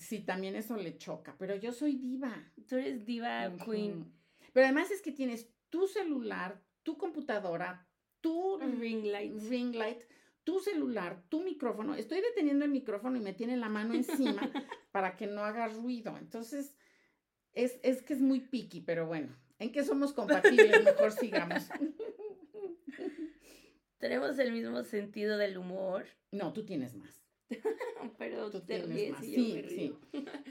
Sí, 0.00 0.20
también 0.20 0.56
eso 0.56 0.76
le 0.76 0.96
choca, 0.96 1.36
pero 1.38 1.54
yo 1.56 1.72
soy 1.72 1.96
diva. 1.96 2.50
Tú 2.66 2.76
eres 2.76 3.04
diva 3.04 3.52
queen. 3.64 4.10
Pero 4.52 4.66
además 4.66 4.90
es 4.90 5.02
que 5.02 5.12
tienes 5.12 5.48
tu 5.68 5.86
celular, 5.86 6.60
tu 6.82 6.96
computadora, 6.96 7.86
tu 8.20 8.58
ring 8.58 9.04
light. 9.04 9.34
ring 9.48 9.74
light, 9.74 10.02
tu 10.42 10.58
celular, 10.58 11.22
tu 11.28 11.42
micrófono. 11.42 11.94
Estoy 11.94 12.22
deteniendo 12.22 12.64
el 12.64 12.70
micrófono 12.70 13.18
y 13.18 13.20
me 13.20 13.34
tiene 13.34 13.58
la 13.58 13.68
mano 13.68 13.94
encima 13.94 14.40
para 14.90 15.16
que 15.16 15.26
no 15.26 15.44
haga 15.44 15.68
ruido. 15.68 16.16
Entonces, 16.16 16.74
es, 17.52 17.78
es 17.82 18.02
que 18.02 18.14
es 18.14 18.22
muy 18.22 18.40
picky, 18.40 18.80
pero 18.80 19.06
bueno, 19.06 19.36
¿en 19.58 19.70
qué 19.70 19.84
somos 19.84 20.14
compatibles? 20.14 20.82
Mejor 20.82 21.12
sigamos. 21.12 21.68
Tenemos 23.98 24.38
el 24.38 24.52
mismo 24.52 24.82
sentido 24.82 25.36
del 25.36 25.58
humor. 25.58 26.06
No, 26.32 26.54
tú 26.54 26.64
tienes 26.64 26.94
más. 26.94 27.20
pero 28.18 28.50
tú 28.50 28.60
tienes 28.60 29.10
más. 29.10 29.24
sí, 29.24 29.64
sí. 29.68 29.98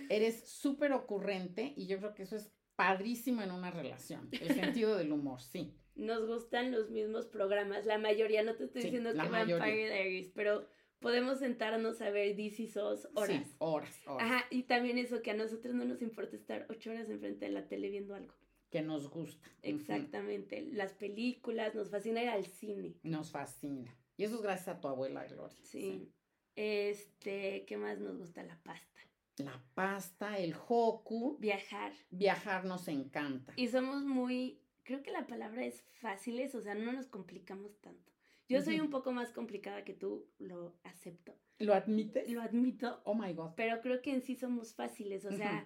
Eres 0.09 0.47
súper 0.47 0.93
ocurrente 0.93 1.73
y 1.75 1.87
yo 1.87 1.97
creo 1.99 2.13
que 2.13 2.23
eso 2.23 2.35
es 2.35 2.51
padrísimo 2.75 3.41
en 3.41 3.51
una 3.51 3.71
relación. 3.71 4.29
El 4.31 4.53
sentido 4.53 4.95
del 4.95 5.11
humor, 5.11 5.41
sí 5.41 5.75
nos 5.99 6.25
gustan 6.25 6.71
los 6.71 6.89
mismos 6.89 7.27
programas. 7.27 7.85
La 7.85 7.97
mayoría, 7.97 8.43
no 8.43 8.55
te 8.55 8.65
estoy 8.65 8.83
diciendo 8.83 9.11
que 9.11 9.27
Vampire 9.29 9.59
Diaries, 9.59 10.31
pero 10.33 10.67
podemos 10.99 11.39
sentarnos 11.39 12.01
a 12.01 12.09
ver 12.09 12.35
DC 12.35 12.67
SOS 12.67 13.09
horas. 13.13 13.45
Sí, 13.45 13.55
horas, 13.59 14.01
Ajá, 14.07 14.45
y 14.49 14.63
también 14.63 14.97
eso, 14.97 15.21
que 15.21 15.31
a 15.31 15.35
nosotros 15.35 15.75
no 15.75 15.85
nos 15.85 16.01
importa 16.01 16.35
estar 16.35 16.65
ocho 16.69 16.91
horas 16.91 17.09
enfrente 17.09 17.45
de 17.45 17.51
la 17.51 17.67
tele 17.67 17.89
viendo 17.89 18.15
algo. 18.15 18.33
Que 18.69 18.81
nos 18.81 19.09
gusta. 19.09 19.49
Exactamente. 19.63 20.61
Las 20.71 20.93
películas, 20.93 21.73
nos 21.73 21.89
fascina 21.89 22.21
ir 22.21 22.29
al 22.29 22.45
cine. 22.45 22.95
Nos 23.03 23.31
fascina. 23.31 23.95
Y 24.15 24.23
eso 24.25 24.35
es 24.35 24.41
gracias 24.41 24.67
a 24.67 24.79
tu 24.79 24.87
abuela, 24.87 25.25
Gloria. 25.25 25.57
Sí. 25.63 26.11
Este, 26.61 27.63
¿qué 27.65 27.77
más 27.77 27.99
nos 27.99 28.17
gusta? 28.17 28.43
La 28.43 28.57
pasta. 28.63 29.01
La 29.37 29.63
pasta, 29.73 30.37
el 30.37 30.53
hoku. 30.67 31.37
Viajar. 31.39 31.93
Viajar 32.11 32.65
nos 32.65 32.89
encanta. 32.89 33.53
Y 33.55 33.69
somos 33.69 34.03
muy 34.03 34.59
creo 34.83 35.03
que 35.03 35.11
la 35.11 35.27
palabra 35.27 35.63
es 35.63 35.83
fáciles, 36.01 36.55
o 36.55 36.61
sea, 36.61 36.73
no 36.73 36.91
nos 36.91 37.05
complicamos 37.05 37.79
tanto. 37.79 38.11
Yo 38.49 38.61
soy 38.61 38.79
un 38.79 38.89
poco 38.89 39.11
más 39.11 39.31
complicada 39.31 39.85
que 39.85 39.93
tú, 39.93 40.27
lo 40.39 40.75
acepto. 40.83 41.33
¿Lo 41.59 41.75
admites? 41.75 42.27
Lo 42.31 42.41
admito. 42.41 42.99
Oh 43.05 43.13
my 43.13 43.31
God. 43.33 43.51
Pero 43.55 43.79
creo 43.81 44.01
que 44.01 44.11
en 44.11 44.23
sí 44.23 44.35
somos 44.35 44.73
fáciles, 44.73 45.23
o 45.25 45.31
sea, 45.31 45.65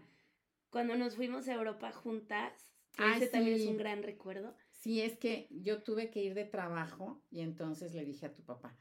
cuando 0.70 0.96
nos 0.96 1.16
fuimos 1.16 1.48
a 1.48 1.54
Europa 1.54 1.92
juntas, 1.94 2.72
ah, 2.98 3.16
ese 3.16 3.28
también 3.28 3.56
es 3.56 3.66
un 3.66 3.78
gran 3.78 4.04
recuerdo. 4.04 4.56
Sí, 4.70 5.02
es 5.02 5.18
que 5.18 5.48
yo 5.50 5.82
tuve 5.82 6.12
que 6.12 6.22
ir 6.22 6.34
de 6.34 6.44
trabajo 6.44 7.24
y 7.32 7.40
entonces 7.40 7.96
le 7.96 8.04
dije 8.04 8.26
a 8.26 8.34
tu 8.34 8.44
papá, 8.44 8.78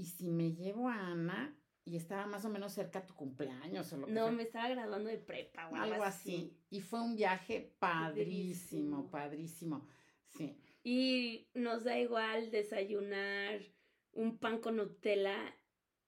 ¿y 0.00 0.06
si 0.06 0.30
me 0.30 0.54
llevo 0.54 0.88
a 0.88 1.08
Ana 1.08 1.54
y 1.84 1.96
estaba 1.96 2.26
más 2.26 2.46
o 2.46 2.48
menos 2.48 2.72
cerca 2.72 3.00
a 3.00 3.06
tu 3.06 3.14
cumpleaños 3.14 3.92
o 3.92 3.98
lo 3.98 4.06
que 4.06 4.12
No, 4.12 4.32
me 4.32 4.44
estaba 4.44 4.70
graduando 4.70 5.10
de 5.10 5.18
prepa 5.18 5.68
o 5.68 5.76
algo 5.76 6.02
así. 6.02 6.56
Y 6.70 6.80
fue 6.80 7.02
un 7.02 7.16
viaje 7.16 7.74
padrísimo, 7.78 9.10
padrísimo. 9.10 9.86
Sí. 10.38 10.56
Y 10.82 11.48
nos 11.52 11.84
da 11.84 11.98
igual 11.98 12.50
desayunar 12.50 13.60
un 14.12 14.38
pan 14.38 14.60
con 14.60 14.76
Nutella 14.76 15.54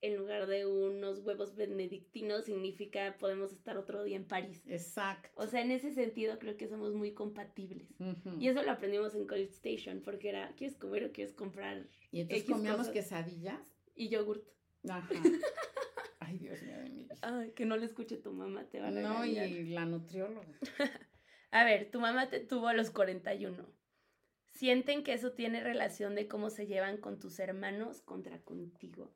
en 0.03 0.17
lugar 0.17 0.47
de 0.47 0.67
unos 0.67 1.21
huevos 1.21 1.55
benedictinos 1.55 2.47
significa 2.47 3.17
podemos 3.19 3.53
estar 3.53 3.77
otro 3.77 4.03
día 4.03 4.17
en 4.17 4.27
París. 4.27 4.63
Exacto. 4.67 5.29
O 5.37 5.47
sea, 5.47 5.61
en 5.61 5.71
ese 5.71 5.93
sentido 5.93 6.39
creo 6.39 6.57
que 6.57 6.67
somos 6.67 6.95
muy 6.95 7.13
compatibles. 7.13 7.89
Y 8.41 8.49
eso 8.49 8.63
lo 8.63 8.73
aprendimos 8.73 9.15
en 9.15 9.27
College 9.27 9.53
Station 9.53 10.01
porque 10.03 10.31
era, 10.31 10.53
¿quieres 10.57 10.77
comer 10.77 11.05
o 11.05 11.13
quieres 11.13 11.35
comprar? 11.35 11.87
Y 12.11 12.21
entonces 12.21 12.49
comíamos 12.49 12.89
quesadillas. 12.89 13.61
Y 13.95 14.09
yogurt. 14.09 14.45
Ajá. 14.89 15.15
Ay, 16.21 16.39
Dios 16.39 16.63
mío 16.63 16.77
de 16.77 16.83
mi 16.85 17.03
vida. 17.03 17.15
Ay, 17.23 17.53
que 17.53 17.67
no 17.67 17.77
le 17.77 17.87
escuche 17.87 18.17
tu 18.17 18.33
mamá, 18.33 18.65
te 18.69 18.81
va 18.81 18.89
a 18.89 18.91
No, 18.91 19.25
y 19.25 19.35
la 19.67 19.85
nutrióloga. 19.85 20.59
a 21.51 21.65
ver, 21.65 21.91
tu 21.91 22.01
mamá 22.01 22.29
te 22.31 22.41
tuvo 22.41 22.69
a 22.69 22.75
los 22.75 22.91
41. 22.91 23.67
¿Sienten 24.51 25.03
que 25.03 25.15
eso 25.15 25.33
tiene 25.33 25.63
relación 25.63 26.15
de 26.15 26.29
cómo 26.29 26.51
se 26.51 26.67
llevan 26.67 26.99
con 26.99 27.19
tus 27.19 27.39
hermanos 27.39 28.03
contra 28.03 28.43
contigo? 28.43 29.15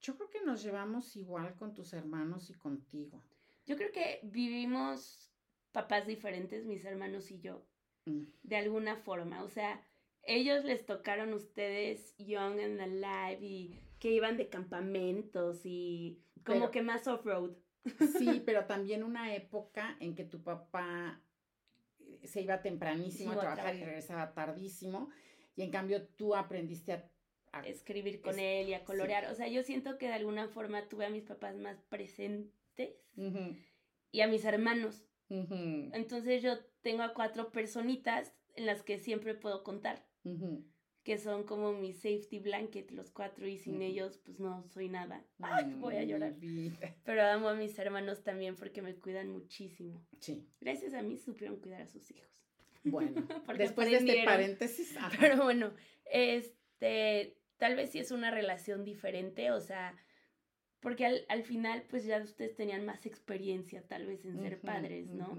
Yo 0.00 0.16
creo 0.16 0.30
que 0.30 0.44
nos 0.44 0.62
llevamos 0.62 1.16
igual 1.16 1.56
con 1.56 1.74
tus 1.74 1.92
hermanos 1.92 2.50
y 2.50 2.54
contigo. 2.54 3.24
Yo 3.66 3.76
creo 3.76 3.90
que 3.90 4.20
vivimos 4.22 5.32
papás 5.72 6.06
diferentes, 6.06 6.64
mis 6.64 6.84
hermanos 6.84 7.30
y 7.30 7.40
yo, 7.40 7.66
mm. 8.04 8.24
de 8.42 8.56
alguna 8.56 8.96
forma. 8.96 9.42
O 9.42 9.48
sea, 9.48 9.82
ellos 10.28 10.64
les 10.64 10.84
tocaron 10.84 11.32
ustedes 11.32 12.14
young 12.18 12.60
and 12.60 12.80
alive 12.80 13.44
y 13.44 13.74
que 13.98 14.12
iban 14.12 14.36
de 14.36 14.48
campamentos 14.48 15.62
y 15.64 16.22
como 16.44 16.70
que 16.70 16.82
más 16.82 17.08
off-road. 17.08 17.56
Sí, 18.18 18.42
pero 18.46 18.66
también 18.66 19.02
una 19.02 19.34
época 19.34 19.96
en 20.00 20.14
que 20.14 20.24
tu 20.24 20.42
papá 20.42 21.20
eh, 22.00 22.26
se 22.26 22.42
iba 22.42 22.62
tempranísimo 22.62 23.32
a 23.32 23.40
trabajar 23.40 23.74
y 23.74 23.82
regresaba 23.82 24.34
tardísimo 24.34 25.10
y 25.56 25.62
en 25.62 25.70
cambio 25.70 26.06
tú 26.06 26.36
aprendiste 26.36 26.92
a 27.52 27.66
escribir 27.66 28.20
con 28.20 28.38
él 28.38 28.68
y 28.68 28.74
a 28.74 28.84
colorear. 28.84 29.30
O 29.32 29.34
sea, 29.34 29.48
yo 29.48 29.62
siento 29.62 29.96
que 29.96 30.06
de 30.06 30.14
alguna 30.14 30.48
forma 30.48 30.88
tuve 30.88 31.06
a 31.06 31.10
mis 31.10 31.24
papás 31.24 31.56
más 31.56 31.80
presentes 31.88 32.94
y 34.12 34.20
a 34.20 34.28
mis 34.28 34.44
hermanos. 34.44 35.04
Entonces 35.28 36.42
yo 36.42 36.58
tengo 36.82 37.02
a 37.02 37.14
cuatro 37.14 37.50
personitas 37.50 38.34
en 38.54 38.66
las 38.66 38.82
que 38.82 38.98
siempre 38.98 39.34
puedo 39.34 39.62
contar, 39.62 40.07
que 41.08 41.16
son 41.16 41.44
como 41.44 41.72
mi 41.72 41.94
safety 41.94 42.38
blanket, 42.38 42.90
los 42.90 43.10
cuatro, 43.10 43.46
y 43.46 43.56
sin 43.56 43.80
ellos 43.80 44.18
pues 44.18 44.38
no 44.40 44.68
soy 44.68 44.90
nada. 44.90 45.24
Ay, 45.40 45.72
voy 45.78 45.96
a 45.96 46.04
llorar. 46.04 46.34
Pero 47.04 47.22
amo 47.22 47.48
a 47.48 47.54
mis 47.54 47.78
hermanos 47.78 48.22
también 48.22 48.56
porque 48.56 48.82
me 48.82 48.94
cuidan 48.94 49.30
muchísimo. 49.30 50.06
Sí. 50.20 50.46
Gracias 50.60 50.92
a 50.92 51.02
mí 51.02 51.16
supieron 51.16 51.60
cuidar 51.60 51.80
a 51.80 51.86
sus 51.86 52.10
hijos. 52.10 52.28
Bueno, 52.84 53.26
después 53.56 53.90
de 53.90 53.96
este 53.96 54.24
paréntesis. 54.24 54.96
Pero 55.18 55.42
bueno, 55.44 55.72
este, 56.10 57.38
tal 57.56 57.74
vez 57.74 57.90
sí 57.90 58.00
es 58.00 58.10
una 58.10 58.30
relación 58.30 58.84
diferente, 58.84 59.50
o 59.50 59.60
sea, 59.60 59.96
porque 60.80 61.06
al, 61.06 61.24
al 61.28 61.42
final 61.42 61.84
pues 61.88 62.04
ya 62.04 62.22
ustedes 62.22 62.54
tenían 62.54 62.84
más 62.84 63.06
experiencia 63.06 63.82
tal 63.82 64.06
vez 64.06 64.24
en 64.24 64.40
ser 64.40 64.60
padres, 64.60 65.08
¿no? 65.08 65.38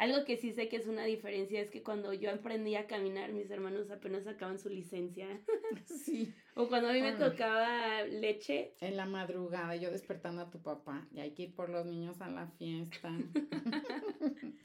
Algo 0.00 0.24
que 0.24 0.38
sí 0.38 0.54
sé 0.54 0.70
que 0.70 0.78
es 0.78 0.86
una 0.86 1.04
diferencia 1.04 1.60
es 1.60 1.68
que 1.68 1.82
cuando 1.82 2.14
yo 2.14 2.30
aprendí 2.30 2.74
a 2.74 2.86
caminar, 2.86 3.34
mis 3.34 3.50
hermanos 3.50 3.90
apenas 3.90 4.24
sacaban 4.24 4.58
su 4.58 4.70
licencia. 4.70 5.28
Sí. 5.86 6.34
o 6.54 6.68
cuando 6.68 6.88
a 6.88 6.92
mí 6.94 7.02
me 7.02 7.12
tocaba 7.12 8.02
leche. 8.04 8.74
En 8.80 8.96
la 8.96 9.04
madrugada, 9.04 9.76
yo 9.76 9.90
despertando 9.90 10.40
a 10.40 10.50
tu 10.50 10.62
papá, 10.62 11.06
y 11.12 11.20
hay 11.20 11.32
que 11.32 11.42
ir 11.42 11.54
por 11.54 11.68
los 11.68 11.84
niños 11.84 12.22
a 12.22 12.30
la 12.30 12.48
fiesta. 12.48 13.10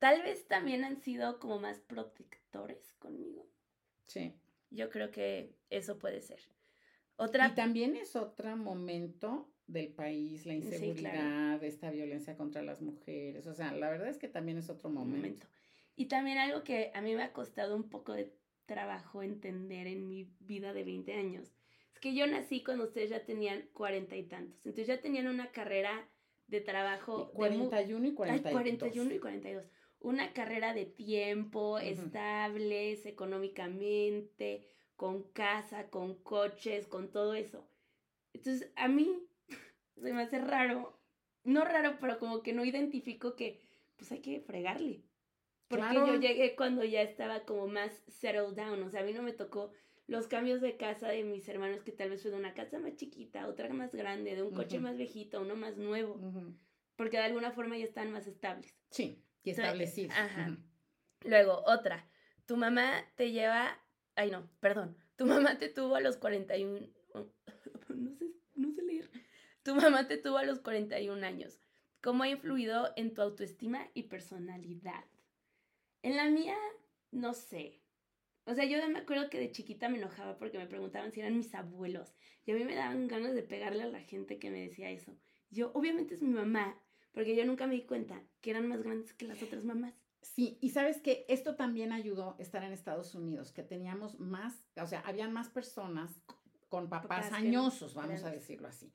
Tal 0.00 0.22
vez 0.22 0.48
también 0.48 0.82
han 0.82 1.00
sido 1.00 1.38
como 1.38 1.60
más 1.60 1.78
protectores 1.78 2.92
conmigo. 2.94 3.46
Sí. 4.08 4.34
Yo 4.70 4.90
creo 4.90 5.12
que 5.12 5.54
eso 5.70 5.96
puede 6.00 6.22
ser. 6.22 6.40
Otra... 7.14 7.46
Y 7.46 7.54
también 7.54 7.94
es 7.94 8.16
otro 8.16 8.56
momento 8.56 9.48
del 9.72 9.88
país, 9.88 10.46
la 10.46 10.54
inseguridad, 10.54 11.62
esta 11.62 11.90
violencia 11.90 12.36
contra 12.36 12.62
las 12.62 12.80
mujeres. 12.82 13.46
O 13.46 13.54
sea, 13.54 13.72
la 13.72 13.90
verdad 13.90 14.08
es 14.08 14.18
que 14.18 14.28
también 14.28 14.58
es 14.58 14.68
otro 14.70 14.90
momento. 14.90 15.46
Y 15.96 16.06
también 16.06 16.38
algo 16.38 16.64
que 16.64 16.90
a 16.94 17.00
mí 17.00 17.14
me 17.14 17.22
ha 17.22 17.32
costado 17.32 17.76
un 17.76 17.88
poco 17.88 18.12
de 18.12 18.32
trabajo 18.66 19.22
entender 19.22 19.86
en 19.86 20.08
mi 20.08 20.28
vida 20.40 20.72
de 20.72 20.84
20 20.84 21.12
años. 21.14 21.52
Es 21.92 22.00
que 22.00 22.14
yo 22.14 22.26
nací 22.26 22.62
cuando 22.62 22.84
ustedes 22.84 23.10
ya 23.10 23.24
tenían 23.24 23.62
cuarenta 23.72 24.16
y 24.16 24.22
tantos. 24.22 24.64
Entonces 24.64 24.86
ya 24.86 25.00
tenían 25.00 25.26
una 25.26 25.50
carrera 25.50 26.08
de 26.46 26.60
trabajo. 26.60 27.30
41 27.32 28.08
y 28.08 28.14
42. 28.14 28.46
Ay, 28.46 28.52
41 28.52 29.14
y 29.14 29.18
42 29.18 29.70
una 30.00 30.32
carrera 30.32 30.72
de 30.72 30.86
tiempo, 30.86 31.78
estables 31.78 33.04
económicamente, 33.06 34.66
con 34.96 35.22
casa, 35.24 35.88
con 35.90 36.14
coches, 36.14 36.86
con 36.86 37.10
todo 37.10 37.34
eso. 37.34 37.68
Entonces, 38.32 38.70
a 38.76 38.88
mí 38.88 39.26
se 40.00 40.12
me 40.12 40.22
hace 40.22 40.38
raro, 40.38 40.98
no 41.44 41.64
raro, 41.64 41.98
pero 42.00 42.18
como 42.18 42.42
que 42.42 42.52
no 42.52 42.64
identifico 42.64 43.36
que 43.36 43.62
pues 43.96 44.12
hay 44.12 44.20
que 44.20 44.40
fregarle. 44.40 45.02
Porque 45.68 45.94
yo 45.94 46.16
llegué 46.16 46.56
cuando 46.56 46.82
ya 46.84 47.02
estaba 47.02 47.44
como 47.44 47.68
más 47.68 48.02
settled 48.08 48.56
down, 48.56 48.82
o 48.82 48.90
sea, 48.90 49.02
a 49.02 49.04
mí 49.04 49.12
no 49.12 49.22
me 49.22 49.32
tocó 49.32 49.72
los 50.08 50.26
cambios 50.26 50.60
de 50.60 50.76
casa 50.76 51.08
de 51.08 51.22
mis 51.22 51.48
hermanos, 51.48 51.84
que 51.84 51.92
tal 51.92 52.10
vez 52.10 52.22
fue 52.22 52.32
de 52.32 52.36
una 52.36 52.54
casa 52.54 52.80
más 52.80 52.96
chiquita, 52.96 53.46
otra 53.46 53.68
más 53.72 53.94
grande, 53.94 54.34
de 54.34 54.42
un 54.42 54.52
coche 54.52 54.80
más 54.80 54.96
viejito, 54.96 55.40
uno 55.40 55.54
más 55.54 55.76
nuevo, 55.76 56.18
porque 56.96 57.18
de 57.18 57.22
alguna 57.22 57.52
forma 57.52 57.78
ya 57.78 57.84
están 57.84 58.10
más 58.10 58.26
estables. 58.26 58.74
Sí. 58.90 59.22
Y 59.44 59.50
establecido. 59.50 60.12
Ajá. 60.12 60.58
Luego, 61.22 61.62
otra. 61.66 62.08
Tu 62.46 62.56
mamá 62.56 63.04
te 63.14 63.30
lleva. 63.30 63.78
Ay, 64.16 64.30
no, 64.30 64.50
perdón. 64.60 64.96
Tu 65.16 65.26
mamá 65.26 65.58
te 65.58 65.68
tuvo 65.68 65.94
a 65.94 66.00
los 66.00 66.16
41. 66.16 66.86
No 67.88 68.14
sé, 68.14 68.32
no 68.54 68.70
sé 68.70 68.82
leer. 68.82 69.09
Tu 69.62 69.74
mamá 69.74 70.08
te 70.08 70.16
tuvo 70.16 70.38
a 70.38 70.44
los 70.44 70.60
41 70.60 71.26
años. 71.26 71.60
¿Cómo 72.02 72.22
ha 72.22 72.28
influido 72.28 72.92
en 72.96 73.12
tu 73.12 73.20
autoestima 73.20 73.88
y 73.92 74.04
personalidad? 74.04 75.04
En 76.02 76.16
la 76.16 76.30
mía, 76.30 76.56
no 77.10 77.34
sé. 77.34 77.82
O 78.46 78.54
sea, 78.54 78.64
yo 78.64 78.78
me 78.88 78.98
acuerdo 78.98 79.28
que 79.28 79.38
de 79.38 79.52
chiquita 79.52 79.88
me 79.88 79.98
enojaba 79.98 80.38
porque 80.38 80.58
me 80.58 80.66
preguntaban 80.66 81.12
si 81.12 81.20
eran 81.20 81.36
mis 81.36 81.54
abuelos. 81.54 82.14
Y 82.46 82.52
a 82.52 82.54
mí 82.54 82.64
me 82.64 82.74
daban 82.74 83.06
ganas 83.06 83.34
de 83.34 83.42
pegarle 83.42 83.82
a 83.82 83.88
la 83.88 84.00
gente 84.00 84.38
que 84.38 84.50
me 84.50 84.62
decía 84.62 84.90
eso. 84.90 85.14
Yo, 85.50 85.72
obviamente 85.74 86.14
es 86.14 86.22
mi 86.22 86.32
mamá, 86.32 86.80
porque 87.12 87.36
yo 87.36 87.44
nunca 87.44 87.66
me 87.66 87.74
di 87.74 87.82
cuenta 87.82 88.22
que 88.40 88.50
eran 88.50 88.66
más 88.66 88.82
grandes 88.82 89.12
que 89.12 89.26
las 89.26 89.42
otras 89.42 89.64
mamás. 89.64 89.94
Sí, 90.22 90.58
y 90.60 90.70
sabes 90.70 91.00
que 91.00 91.24
esto 91.28 91.56
también 91.56 91.92
ayudó 91.92 92.36
estar 92.38 92.62
en 92.62 92.72
Estados 92.72 93.14
Unidos, 93.14 93.52
que 93.52 93.62
teníamos 93.62 94.18
más, 94.20 94.64
o 94.76 94.86
sea, 94.86 95.00
habían 95.00 95.32
más 95.32 95.48
personas 95.48 96.22
con 96.68 96.88
papás, 96.88 97.32
añosos, 97.32 97.94
vamos 97.94 98.22
a 98.24 98.30
decirlo 98.30 98.68
así. 98.68 98.92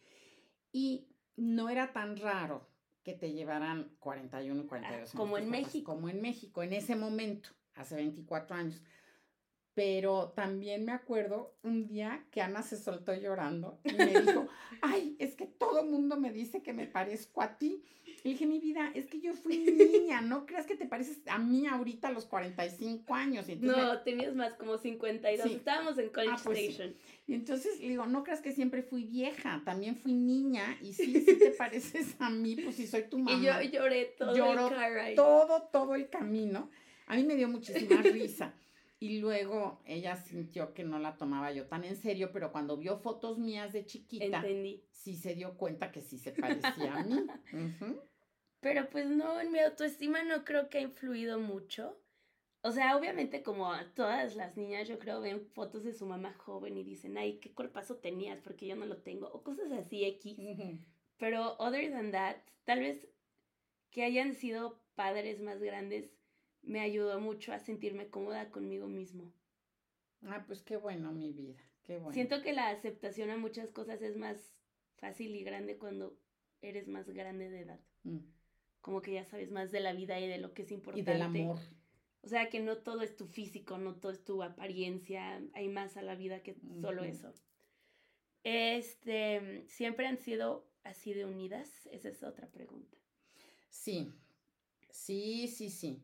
Y 0.76 1.08
no 1.38 1.70
era 1.70 1.94
tan 1.94 2.18
raro 2.18 2.68
que 3.02 3.14
te 3.14 3.32
llevaran 3.32 3.96
41 4.00 4.62
y 4.62 4.66
42 4.66 5.10
ah, 5.10 5.18
Como 5.18 5.38
en 5.38 5.50
México. 5.50 5.94
Como 5.94 6.10
en 6.10 6.22
México, 6.22 6.64
en 6.64 6.74
ese 6.74 6.98
momento, 6.98 7.52
hace 7.76 7.96
24 7.96 8.58
años. 8.58 8.84
Pero 9.76 10.32
también 10.34 10.86
me 10.86 10.94
acuerdo 10.94 11.54
un 11.62 11.86
día 11.86 12.26
que 12.32 12.42
Ana 12.42 12.64
se 12.64 12.78
soltó 12.78 13.14
llorando 13.14 13.78
y 13.84 13.92
me 13.94 14.22
dijo, 14.22 14.48
ay, 14.82 15.18
es 15.20 15.36
que 15.36 15.48
todo 15.48 15.82
el 15.82 15.90
mundo 15.90 16.16
me 16.16 16.32
dice 16.32 16.64
que 16.64 16.72
me 16.72 16.88
parezco 16.88 17.42
a 17.42 17.58
ti. 17.58 17.84
Y 18.24 18.30
dije, 18.30 18.48
mi 18.48 18.60
vida, 18.60 18.90
es 18.96 19.06
que 19.08 19.20
yo 19.20 19.34
fui 19.34 19.58
niña, 19.94 20.22
¿no 20.22 20.46
creas 20.46 20.66
que 20.66 20.78
te 20.78 20.86
pareces 20.86 21.20
a 21.28 21.38
mí 21.40 21.68
ahorita 21.68 22.08
a 22.08 22.12
los 22.12 22.26
45 22.26 23.14
años? 23.14 23.48
no, 23.60 24.02
tenías 24.02 24.34
más 24.34 24.54
como 24.54 24.78
52, 24.78 25.46
estábamos 25.46 25.98
en 25.98 26.10
College 26.10 26.36
ah, 26.38 26.42
pues 26.42 26.60
Station. 26.60 26.96
Y 27.28 27.34
entonces 27.34 27.78
le 27.82 27.90
digo, 27.90 28.06
no 28.06 28.24
creas 28.24 28.40
que 28.40 28.54
siempre 28.54 28.82
fui 28.82 29.04
vieja, 29.04 29.62
también 29.66 29.98
fui 29.98 30.14
niña 30.14 30.78
y 30.82 30.94
sí, 30.94 31.22
sí 31.26 31.38
te 31.38 31.52
pareces 31.52 32.16
a 32.20 32.30
mí, 32.30 32.56
pues 32.56 32.78
si 32.78 32.88
soy 32.88 33.04
tu 33.10 33.20
mamá. 33.20 33.38
Y 33.38 33.72
yo 33.72 33.80
lloré 33.80 34.16
todo 34.18 34.34
el 34.34 35.16
todo, 35.16 35.64
todo 35.64 35.96
el 35.96 36.10
camino. 36.10 36.70
A 37.08 37.18
mí 37.18 37.24
me 37.24 37.36
dio 37.36 37.50
muchísima 37.50 38.02
risa. 38.02 38.54
Y 39.00 39.20
luego 39.20 39.82
ella 39.86 40.16
sintió 40.16 40.74
que 40.74 40.84
no 40.84 41.00
la 41.00 41.18
tomaba 41.18 41.52
yo 41.52 41.68
tan 41.68 41.84
en 41.84 41.98
serio, 41.98 42.32
pero 42.32 42.52
cuando 42.52 42.78
vio 42.78 42.98
fotos 42.98 43.38
mías 43.38 43.74
de 43.74 43.86
chiquita, 43.86 44.44
sí 44.90 45.16
se 45.16 45.36
dio 45.36 45.58
cuenta 45.58 45.92
que 45.92 46.02
sí 46.02 46.18
se 46.18 46.32
parecía 46.32 46.96
a 46.96 47.04
mí. 47.04 47.26
Pero 48.62 48.90
pues 48.90 49.06
no, 49.06 49.40
en 49.40 49.52
mi 49.52 49.60
autoestima 49.60 50.24
no 50.24 50.44
creo 50.44 50.70
que 50.70 50.80
ha 50.80 50.82
influido 50.82 51.38
mucho. 51.38 52.02
O 52.62 52.72
sea, 52.72 52.98
obviamente 52.98 53.44
como 53.44 53.72
todas 53.94 54.36
las 54.36 54.58
niñas, 54.58 54.88
yo 54.88 54.98
creo, 54.98 55.22
ven 55.22 55.46
fotos 55.54 55.84
de 55.84 55.94
su 55.94 56.08
mamá 56.08 56.34
joven 56.34 56.76
y 56.76 56.84
dicen, 56.84 57.16
ay, 57.16 57.38
qué 57.38 57.54
cuerpazo 57.54 57.98
tenías 57.98 58.42
porque 58.42 58.66
yo 58.66 58.76
no 58.76 58.88
lo 58.88 58.98
tengo, 58.98 59.28
o 59.28 59.44
cosas 59.44 59.72
así 59.72 60.04
X. 60.06 60.40
Pero 61.18 61.56
other 61.60 61.92
than 61.92 62.12
that, 62.12 62.38
tal 62.64 62.80
vez 62.80 63.08
que 63.92 64.04
hayan 64.04 64.34
sido 64.34 64.82
padres 64.96 65.42
más 65.42 65.62
grandes 65.62 66.10
me 66.66 66.82
ayudó 66.82 67.20
mucho 67.20 67.54
a 67.54 67.60
sentirme 67.60 68.10
cómoda 68.10 68.50
conmigo 68.50 68.88
mismo. 68.88 69.32
Ah, 70.24 70.44
pues 70.48 70.62
qué 70.64 70.78
bueno, 70.78 71.12
mi 71.12 71.32
vida, 71.32 71.62
qué 71.84 71.98
bueno. 71.98 72.14
Siento 72.14 72.42
que 72.42 72.54
la 72.54 72.70
aceptación 72.70 73.30
a 73.30 73.38
muchas 73.38 73.72
cosas 73.72 74.02
es 74.02 74.18
más 74.18 74.54
fácil 74.98 75.36
y 75.36 75.44
grande 75.44 75.78
cuando 75.78 76.18
eres 76.62 76.88
más 76.88 77.10
grande 77.10 77.50
de 77.50 77.62
edad. 77.62 77.80
Mm. 78.04 78.20
Como 78.82 79.02
que 79.02 79.14
ya 79.14 79.26
sabes 79.26 79.52
más 79.52 79.72
de 79.72 79.80
la 79.80 79.94
vida 79.94 80.20
y 80.20 80.28
de 80.28 80.38
lo 80.38 80.54
que 80.54 80.64
es 80.64 80.72
importante. 80.72 81.10
Y 81.10 81.14
del 81.14 81.22
amor. 81.22 81.60
O 82.22 82.28
sea, 82.28 82.50
que 82.50 82.60
no 82.60 82.78
todo 82.78 83.02
es 83.02 83.16
tu 83.16 83.28
físico, 83.28 83.78
no 83.78 83.96
todo 83.96 84.12
es 84.12 84.24
tu 84.24 84.42
apariencia, 84.42 85.44
hay 85.54 85.70
más 85.70 85.96
a 85.96 86.02
la 86.02 86.16
vida 86.16 86.42
que 86.42 86.56
solo 86.82 87.04
eso. 87.04 87.32
Este, 88.44 89.64
¿siempre 89.68 90.08
han 90.08 90.18
sido 90.18 90.68
así 90.84 91.14
de 91.14 91.26
unidas? 91.26 91.88
Esa 91.92 92.10
es 92.10 92.24
otra 92.24 92.48
pregunta. 92.48 92.98
Sí, 93.70 94.12
sí, 94.90 95.48
sí, 95.48 95.70
sí. 95.70 96.04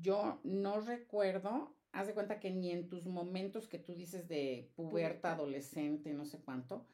Yo 0.00 0.40
no 0.42 0.80
recuerdo, 0.80 1.76
haz 1.92 2.08
de 2.08 2.14
cuenta 2.14 2.40
que 2.40 2.50
ni 2.50 2.70
en 2.72 2.88
tus 2.88 3.06
momentos 3.06 3.68
que 3.68 3.78
tú 3.78 3.94
dices 3.94 4.28
de 4.28 4.72
puberta, 4.74 5.32
adolescente, 5.32 6.12
no 6.12 6.24
sé 6.24 6.40
cuánto, 6.40 6.86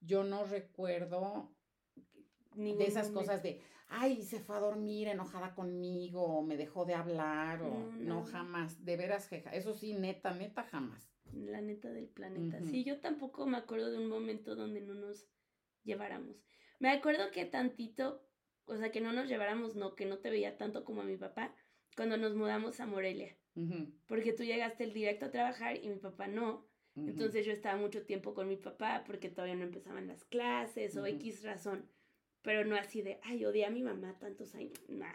yo 0.00 0.24
no 0.24 0.44
recuerdo 0.44 1.52
de 2.54 2.86
esas 2.86 3.10
cosas 3.10 3.42
de, 3.42 3.60
ay, 3.88 4.22
se 4.22 4.40
fue 4.40 4.56
a 4.56 4.60
dormir 4.60 5.08
enojada 5.08 5.54
conmigo, 5.54 6.22
o 6.22 6.42
me 6.42 6.56
dejó 6.56 6.84
de 6.84 6.94
hablar, 6.94 7.62
o 7.62 7.92
no, 7.92 8.24
jamás, 8.24 8.84
de 8.84 8.96
veras, 8.96 9.30
eso 9.52 9.74
sí, 9.74 9.92
neta, 9.92 10.32
neta, 10.32 10.62
jamás. 10.64 11.10
La 11.32 11.60
neta 11.60 11.90
del 11.90 12.08
planeta. 12.08 12.62
Sí, 12.62 12.84
yo 12.84 13.00
tampoco 13.00 13.46
me 13.46 13.58
acuerdo 13.58 13.90
de 13.90 13.98
un 13.98 14.08
momento 14.08 14.54
donde 14.56 14.80
no 14.80 14.94
nos 14.94 15.28
lleváramos. 15.84 16.42
Me 16.78 16.90
acuerdo 16.90 17.30
que 17.30 17.44
tantito, 17.44 18.22
o 18.64 18.76
sea, 18.76 18.90
que 18.90 19.00
no 19.00 19.12
nos 19.12 19.28
lleváramos, 19.28 19.76
no, 19.76 19.94
que 19.94 20.06
no 20.06 20.18
te 20.18 20.30
veía 20.30 20.56
tanto 20.56 20.84
como 20.84 21.02
a 21.02 21.04
mi 21.04 21.16
papá, 21.16 21.54
cuando 21.96 22.16
nos 22.16 22.34
mudamos 22.34 22.78
a 22.80 22.86
Morelia. 22.86 23.36
Porque 24.06 24.34
tú 24.34 24.44
llegaste 24.44 24.84
el 24.84 24.92
directo 24.92 25.26
a 25.26 25.30
trabajar 25.30 25.82
y 25.82 25.88
mi 25.88 25.96
papá 25.96 26.28
no. 26.28 26.68
Entonces 26.94 27.44
yo 27.44 27.52
estaba 27.52 27.78
mucho 27.78 28.04
tiempo 28.04 28.34
con 28.34 28.48
mi 28.48 28.56
papá 28.56 29.02
porque 29.06 29.28
todavía 29.28 29.54
no 29.54 29.64
empezaban 29.64 30.06
las 30.06 30.24
clases 30.24 30.96
o 30.96 31.06
X 31.06 31.42
razón. 31.42 31.90
Pero 32.42 32.64
no 32.64 32.76
así 32.76 33.02
de, 33.02 33.18
ay, 33.24 33.44
odié 33.44 33.66
a 33.66 33.70
mi 33.70 33.82
mamá 33.82 34.18
tantos 34.18 34.54
años. 34.54 34.78
Nah. 34.88 35.14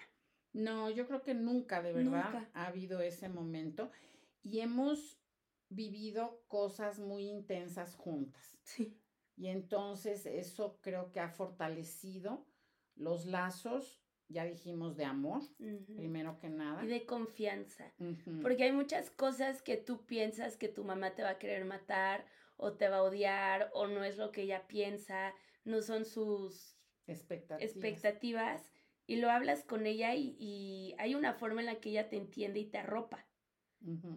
No, 0.53 0.89
yo 0.89 1.07
creo 1.07 1.21
que 1.21 1.33
nunca, 1.33 1.81
de 1.81 1.93
verdad, 1.93 2.49
ha 2.53 2.67
habido 2.67 2.99
ese 3.01 3.29
momento. 3.29 3.89
Y 4.43 4.59
hemos 4.59 5.21
vivido 5.69 6.43
cosas 6.47 6.99
muy 6.99 7.29
intensas 7.29 7.95
juntas. 7.95 8.59
Sí. 8.63 8.97
Y 9.37 9.47
entonces 9.47 10.25
eso 10.25 10.79
creo 10.81 11.11
que 11.11 11.19
ha 11.19 11.29
fortalecido 11.29 12.45
los 12.95 13.25
lazos 13.25 14.00
ya 14.31 14.45
dijimos 14.45 14.95
de 14.97 15.05
amor, 15.05 15.41
primero 15.95 16.39
que 16.39 16.49
nada. 16.49 16.83
Y 16.83 16.87
de 16.87 17.05
confianza. 17.05 17.91
Porque 18.41 18.63
hay 18.63 18.71
muchas 18.71 19.11
cosas 19.11 19.61
que 19.61 19.77
tú 19.77 20.05
piensas 20.05 20.57
que 20.57 20.67
tu 20.67 20.83
mamá 20.83 21.15
te 21.15 21.23
va 21.23 21.31
a 21.31 21.37
querer 21.37 21.65
matar 21.65 22.25
o 22.57 22.73
te 22.73 22.89
va 22.89 22.97
a 22.97 23.03
odiar 23.03 23.71
o 23.73 23.87
no 23.87 24.03
es 24.03 24.17
lo 24.17 24.31
que 24.31 24.43
ella 24.43 24.67
piensa, 24.67 25.33
no 25.63 25.81
son 25.81 26.05
sus 26.05 26.77
expectativas. 27.07 28.71
y 29.07 29.17
lo 29.17 29.29
hablas 29.29 29.65
con 29.65 29.85
ella 29.85 30.15
y, 30.15 30.95
hay 30.97 31.15
una 31.15 31.33
forma 31.33 31.61
en 31.61 31.65
la 31.65 31.81
que 31.81 31.89
ella 31.89 32.07
te 32.07 32.15
entiende 32.15 32.59
y 32.59 32.65
te 32.65 32.77
arropa. 32.77 33.25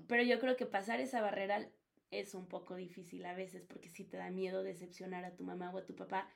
Pero 0.09 0.23
yo 0.23 0.39
creo 0.41 0.57
que 0.57 0.67
pasar 0.67 1.01
esa 1.01 1.23
barrera 1.23 1.67
es 2.11 2.35
un 2.35 2.47
poco 2.47 2.75
difícil 2.77 3.25
a 3.25 3.35
veces 3.35 3.65
porque 3.65 3.89
sí 3.89 4.05
te 4.05 4.19
da 4.19 4.31
miedo 4.31 4.63
decepcionar 4.63 5.25
a 5.25 5.35
tu 5.35 5.43
mamá 5.43 5.71
o 5.71 5.79
a 5.79 5.87
tu 5.87 5.97
papá. 5.97 6.29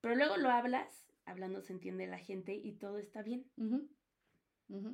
Pero 0.00 0.16
luego 0.16 0.36
lo 0.36 0.50
hablas 0.50 1.11
hablando 1.24 1.60
se 1.60 1.72
entiende 1.72 2.06
la 2.06 2.18
gente 2.18 2.54
y 2.54 2.72
todo 2.72 2.98
está 2.98 3.22
bien. 3.22 3.46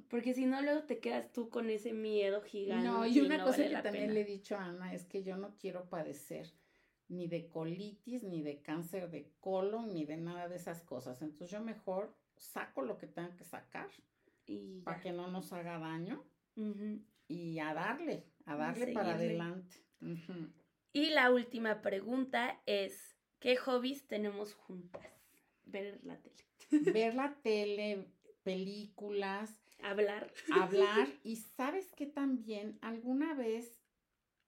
Porque 0.08 0.34
si 0.34 0.46
no, 0.46 0.60
luego 0.60 0.82
te 0.84 0.98
quedas 0.98 1.30
tú 1.32 1.50
con 1.50 1.70
ese 1.70 1.92
miedo 1.92 2.42
gigante. 2.42 2.88
No, 2.88 3.06
y 3.06 3.20
una 3.20 3.44
cosa 3.44 3.68
que 3.68 3.76
también 3.82 4.12
le 4.12 4.22
he 4.22 4.24
dicho 4.24 4.56
a 4.56 4.64
Ana 4.64 4.92
es 4.92 5.04
que 5.04 5.22
yo 5.22 5.36
no 5.36 5.56
quiero 5.56 5.88
padecer 5.88 6.52
ni 7.08 7.26
de 7.26 7.48
colitis, 7.48 8.22
ni 8.22 8.42
de 8.42 8.60
cáncer 8.60 9.10
de 9.10 9.32
colon, 9.40 9.94
ni 9.94 10.04
de 10.04 10.16
nada 10.16 10.48
de 10.48 10.56
esas 10.56 10.82
cosas. 10.82 11.22
Entonces 11.22 11.50
yo 11.50 11.62
mejor 11.62 12.14
saco 12.36 12.82
lo 12.82 12.98
que 12.98 13.06
tengo 13.06 13.34
que 13.36 13.44
sacar 13.44 13.88
y 14.46 14.80
para 14.82 15.00
que 15.00 15.12
no 15.12 15.30
nos 15.30 15.52
haga 15.52 15.78
daño 15.78 16.24
y 17.28 17.58
a 17.58 17.74
darle, 17.74 18.26
a 18.46 18.56
darle 18.56 18.92
para 18.92 19.14
adelante. 19.14 19.76
Y 20.92 21.10
la 21.10 21.30
última 21.30 21.82
pregunta 21.82 22.60
es, 22.66 23.16
¿qué 23.38 23.56
hobbies 23.56 24.06
tenemos 24.06 24.54
juntas? 24.54 25.17
Ver 25.70 26.00
la 26.04 26.20
tele. 26.20 26.92
Ver 26.92 27.14
la 27.14 27.34
tele, 27.42 28.06
películas. 28.42 29.60
Hablar. 29.82 30.32
Hablar. 30.52 31.08
Y 31.24 31.36
sabes 31.36 31.92
que 31.92 32.06
también 32.06 32.78
alguna 32.82 33.34
vez 33.34 33.80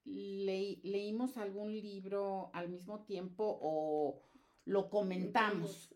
leímos 0.05 1.37
algún 1.37 1.73
libro 1.73 2.51
al 2.55 2.69
mismo 2.69 3.05
tiempo 3.05 3.59
o 3.61 4.23
lo 4.65 4.89
comentamos. 4.91 5.93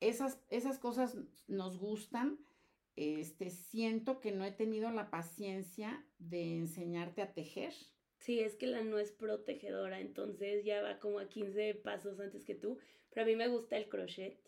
esas, 0.00 0.40
esas 0.50 0.78
cosas 0.78 1.16
nos 1.46 1.78
gustan. 1.78 2.38
Este, 2.96 3.50
siento 3.50 4.20
que 4.20 4.32
no 4.32 4.44
he 4.44 4.52
tenido 4.52 4.90
la 4.90 5.10
paciencia 5.10 6.04
de 6.18 6.56
enseñarte 6.56 7.20
a 7.20 7.34
tejer. 7.34 7.74
Sí, 8.18 8.40
es 8.40 8.56
que 8.56 8.66
la 8.66 8.82
no 8.82 8.98
es 8.98 9.12
protegedora, 9.12 10.00
entonces 10.00 10.64
ya 10.64 10.80
va 10.80 10.98
como 10.98 11.18
a 11.18 11.28
15 11.28 11.74
pasos 11.74 12.18
antes 12.18 12.44
que 12.44 12.54
tú, 12.54 12.78
pero 13.16 13.24
a 13.24 13.28
mí 13.28 13.36
me 13.36 13.48
gusta 13.48 13.78
el 13.78 13.88
crochet. 13.88 14.38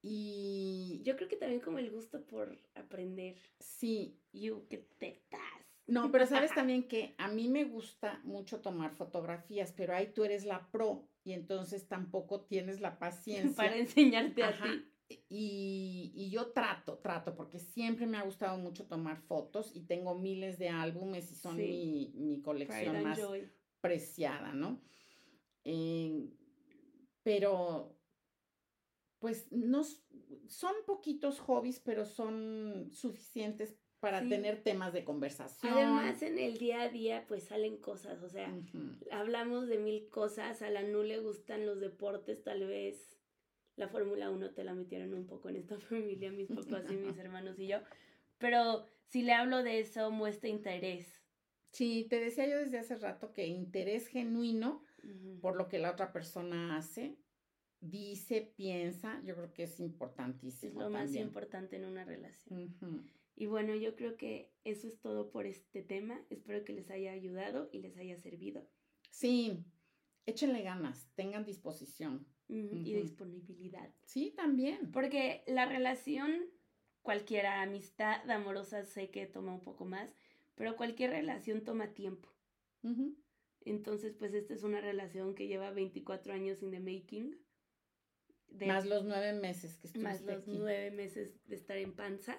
Y 0.00 1.02
yo 1.04 1.14
creo 1.14 1.28
que 1.28 1.36
también 1.36 1.60
como 1.60 1.78
el 1.78 1.90
gusto 1.90 2.24
por 2.24 2.58
aprender. 2.74 3.36
Sí. 3.58 4.18
You, 4.32 4.66
que 4.70 4.78
tetas. 4.78 5.38
No, 5.86 6.10
pero 6.10 6.26
sabes 6.26 6.50
también 6.54 6.88
que 6.88 7.14
a 7.18 7.28
mí 7.28 7.48
me 7.48 7.64
gusta 7.64 8.18
mucho 8.24 8.62
tomar 8.62 8.94
fotografías, 8.94 9.74
pero 9.76 9.94
ahí 9.94 10.10
tú 10.14 10.24
eres 10.24 10.46
la 10.46 10.70
pro 10.70 11.06
y 11.22 11.34
entonces 11.34 11.86
tampoco 11.86 12.46
tienes 12.46 12.80
la 12.80 12.98
paciencia. 12.98 13.56
Para 13.56 13.76
enseñarte 13.76 14.42
a 14.44 14.52
ti. 14.62 14.88
Y, 15.28 16.30
yo 16.30 16.52
trato, 16.52 16.96
trato, 16.96 17.34
porque 17.34 17.58
siempre 17.58 18.06
me 18.06 18.16
ha 18.16 18.22
gustado 18.22 18.56
mucho 18.56 18.86
tomar 18.86 19.18
fotos 19.18 19.76
y 19.76 19.80
tengo 19.80 20.18
miles 20.18 20.58
de 20.58 20.70
álbumes 20.70 21.30
y 21.30 21.34
son 21.34 21.58
mi, 21.58 22.40
colección 22.42 23.02
más 23.02 23.20
preciada, 23.82 24.54
¿no? 24.54 24.80
Eh, 25.64 26.30
pero, 27.22 27.96
pues, 29.18 29.50
no, 29.52 29.82
son 30.48 30.74
poquitos 30.86 31.40
hobbies, 31.40 31.80
pero 31.80 32.04
son 32.04 32.90
suficientes 32.92 33.76
para 34.00 34.28
tener 34.28 34.64
temas 34.64 34.92
de 34.92 35.04
conversación. 35.04 35.72
Además, 35.72 36.22
en 36.22 36.36
el 36.38 36.58
día 36.58 36.82
a 36.82 36.88
día, 36.88 37.24
pues 37.28 37.44
salen 37.44 37.76
cosas, 37.76 38.20
o 38.22 38.28
sea, 38.28 38.52
hablamos 39.12 39.68
de 39.68 39.78
mil 39.78 40.08
cosas, 40.08 40.60
a 40.60 40.70
la 40.70 40.82
NU 40.82 41.04
le 41.04 41.20
gustan 41.20 41.64
los 41.66 41.78
deportes, 41.78 42.42
tal 42.42 42.66
vez 42.66 43.16
la 43.76 43.88
Fórmula 43.88 44.30
1 44.30 44.54
te 44.54 44.64
la 44.64 44.74
metieron 44.74 45.14
un 45.14 45.26
poco 45.26 45.48
en 45.50 45.56
esta 45.56 45.78
familia, 45.78 46.32
mis 46.32 46.48
papás 46.48 46.90
y 46.90 46.96
mis 46.96 47.16
hermanos 47.16 47.58
y 47.60 47.68
yo. 47.68 47.78
Pero 48.38 48.86
si 49.06 49.22
le 49.22 49.34
hablo 49.34 49.62
de 49.62 49.78
eso, 49.78 50.10
muestra 50.10 50.48
interés. 50.48 51.22
Sí, 51.70 52.06
te 52.10 52.18
decía 52.18 52.48
yo 52.48 52.58
desde 52.58 52.80
hace 52.80 52.96
rato 52.96 53.32
que 53.32 53.46
interés 53.46 54.08
genuino 54.08 54.84
por 55.40 55.56
lo 55.56 55.68
que 55.68 55.78
la 55.78 55.90
otra 55.90 56.12
persona 56.12 56.76
hace, 56.76 57.18
dice, 57.80 58.52
piensa, 58.56 59.20
yo 59.24 59.34
creo 59.34 59.52
que 59.52 59.64
es 59.64 59.80
importantísimo. 59.80 60.80
Es 60.80 60.86
lo 60.86 60.90
más 60.90 61.14
importante 61.14 61.76
en 61.76 61.84
una 61.84 62.04
relación. 62.04 62.74
Y 63.34 63.46
bueno, 63.46 63.74
yo 63.74 63.96
creo 63.96 64.16
que 64.16 64.52
eso 64.64 64.86
es 64.86 65.00
todo 65.00 65.30
por 65.30 65.46
este 65.46 65.82
tema. 65.82 66.20
Espero 66.30 66.64
que 66.64 66.74
les 66.74 66.90
haya 66.90 67.12
ayudado 67.12 67.68
y 67.72 67.78
les 67.78 67.96
haya 67.96 68.16
servido. 68.16 68.68
Sí, 69.10 69.64
échenle 70.26 70.62
ganas, 70.62 71.10
tengan 71.14 71.44
disposición 71.44 72.26
y 72.48 72.94
disponibilidad. 72.94 73.90
Sí, 74.04 74.32
también. 74.36 74.92
Porque 74.92 75.42
la 75.46 75.66
relación, 75.66 76.50
cualquiera 77.00 77.62
amistad 77.62 78.30
amorosa 78.30 78.84
sé 78.84 79.10
que 79.10 79.26
toma 79.26 79.54
un 79.54 79.62
poco 79.62 79.84
más, 79.84 80.14
pero 80.54 80.76
cualquier 80.76 81.10
relación 81.10 81.64
toma 81.64 81.94
tiempo. 81.94 82.28
Entonces, 83.64 84.14
pues 84.18 84.34
esta 84.34 84.54
es 84.54 84.62
una 84.62 84.80
relación 84.80 85.34
que 85.34 85.46
lleva 85.46 85.70
24 85.70 86.32
años 86.32 86.62
in 86.62 86.70
the 86.70 86.80
making. 86.80 87.38
más 88.66 88.86
los 88.86 89.04
nueve 89.04 89.32
meses 89.32 89.76
que 89.76 89.98
Más 89.98 90.22
los 90.22 90.46
nueve 90.46 90.90
meses 90.90 91.46
de 91.46 91.56
estar 91.56 91.76
en 91.76 91.94
panza. 91.94 92.38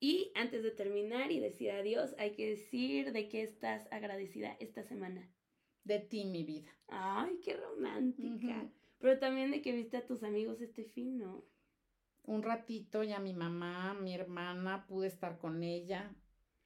Y 0.00 0.30
antes 0.34 0.62
de 0.62 0.70
terminar 0.70 1.32
y 1.32 1.40
decir 1.40 1.70
adiós, 1.70 2.14
hay 2.18 2.32
que 2.32 2.50
decir 2.50 3.12
de 3.12 3.28
qué 3.28 3.42
estás 3.42 3.88
agradecida 3.90 4.56
esta 4.60 4.82
semana. 4.84 5.28
De 5.82 5.98
ti, 5.98 6.24
mi 6.24 6.44
vida. 6.44 6.70
Ay, 6.88 7.40
qué 7.42 7.56
romántica. 7.56 8.70
Pero 8.98 9.18
también 9.18 9.50
de 9.50 9.62
que 9.62 9.72
viste 9.72 9.96
a 9.96 10.06
tus 10.06 10.22
amigos 10.22 10.60
este 10.60 10.84
fin, 10.84 11.18
¿no? 11.18 11.44
Un 12.24 12.42
ratito 12.42 13.02
y 13.02 13.12
a 13.12 13.20
mi 13.20 13.32
mamá, 13.32 13.94
mi 13.94 14.14
hermana, 14.14 14.86
pude 14.86 15.08
estar 15.08 15.38
con 15.38 15.62
ella 15.62 16.14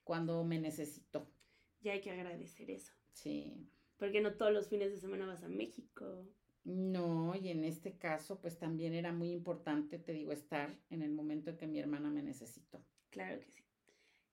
cuando 0.03 0.43
me 0.45 0.59
necesitó. 0.59 1.31
Ya 1.81 1.93
hay 1.93 2.01
que 2.01 2.11
agradecer 2.11 2.71
eso. 2.71 2.93
Sí. 3.13 3.69
Porque 3.99 4.21
no 4.21 4.35
todos 4.35 4.53
los 4.53 4.69
fines 4.69 4.91
de 4.91 4.99
semana 4.99 5.27
vas 5.27 5.43
a 5.45 5.49
México. 5.49 6.27
No, 6.65 7.35
y 7.35 7.49
en 7.49 7.65
este 7.65 7.99
caso, 7.99 8.41
pues 8.41 8.59
también 8.59 8.95
era 8.95 9.13
muy 9.13 9.31
importante, 9.31 9.99
te 9.99 10.13
digo, 10.13 10.33
estar 10.33 10.79
en 10.91 11.03
el 11.03 11.13
momento 11.13 11.51
en 11.51 11.57
que 11.57 11.67
mi 11.67 11.81
hermana 11.81 12.09
me 12.11 12.23
necesitó. 12.23 12.85
Claro 13.11 13.41
que 13.41 13.51
sí. 13.51 13.63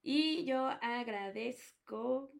Y 0.01 0.45
yo 0.45 0.67
agradezco 0.82 2.32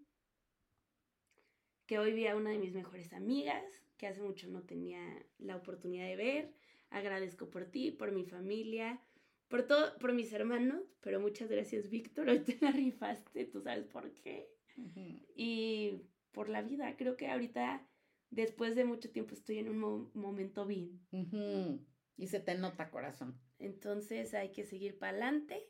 que 1.86 1.98
hoy 1.98 2.14
vi 2.14 2.28
a 2.28 2.36
una 2.36 2.52
de 2.52 2.60
mis 2.60 2.74
mejores 2.74 3.14
amigas, 3.14 3.64
que 3.98 4.08
hace 4.08 4.22
mucho 4.22 4.48
no 4.48 4.64
tenía 4.64 5.02
la 5.40 5.56
oportunidad 5.56 6.06
de 6.06 6.16
ver. 6.16 6.54
Agradezco 6.92 7.50
por 7.50 7.66
ti, 7.66 7.92
por 7.92 8.12
mi 8.12 8.26
familia, 8.26 9.02
por 9.48 9.64
todo, 9.68 9.98
por 9.98 10.14
mis 10.14 10.32
hermanos, 10.32 10.96
pero 11.02 11.20
muchas 11.20 11.50
gracias, 11.50 11.90
Víctor. 11.90 12.30
Hoy 12.30 12.40
te 12.40 12.58
la 12.62 12.72
rifaste, 12.72 13.46
tú 13.46 13.62
sabes 13.62 13.88
por 13.88 14.14
qué. 14.14 14.50
Y 15.36 16.04
por 16.32 16.50
la 16.50 16.62
vida, 16.62 16.96
creo 16.98 17.18
que 17.18 17.28
ahorita, 17.28 17.88
después 18.30 18.76
de 18.76 18.86
mucho 18.86 19.12
tiempo, 19.12 19.34
estoy 19.34 19.60
en 19.60 19.70
un 19.70 20.12
momento 20.14 20.66
bien. 20.66 21.00
Y 22.16 22.28
se 22.28 22.40
te 22.40 22.56
nota, 22.56 22.90
corazón. 22.90 23.40
Entonces 23.60 24.34
hay 24.34 24.52
que 24.52 24.66
seguir 24.66 24.98
para 24.98 25.12
adelante. 25.12 25.70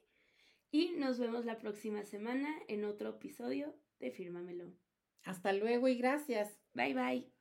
Y 0.71 0.91
nos 0.97 1.19
vemos 1.19 1.45
la 1.45 1.57
próxima 1.57 2.03
semana 2.05 2.49
en 2.67 2.85
otro 2.85 3.09
episodio 3.09 3.75
de 3.99 4.11
Fírmamelo. 4.11 4.73
Hasta 5.23 5.53
luego 5.53 5.87
y 5.87 5.97
gracias. 5.97 6.59
Bye 6.73 6.93
bye. 6.93 7.31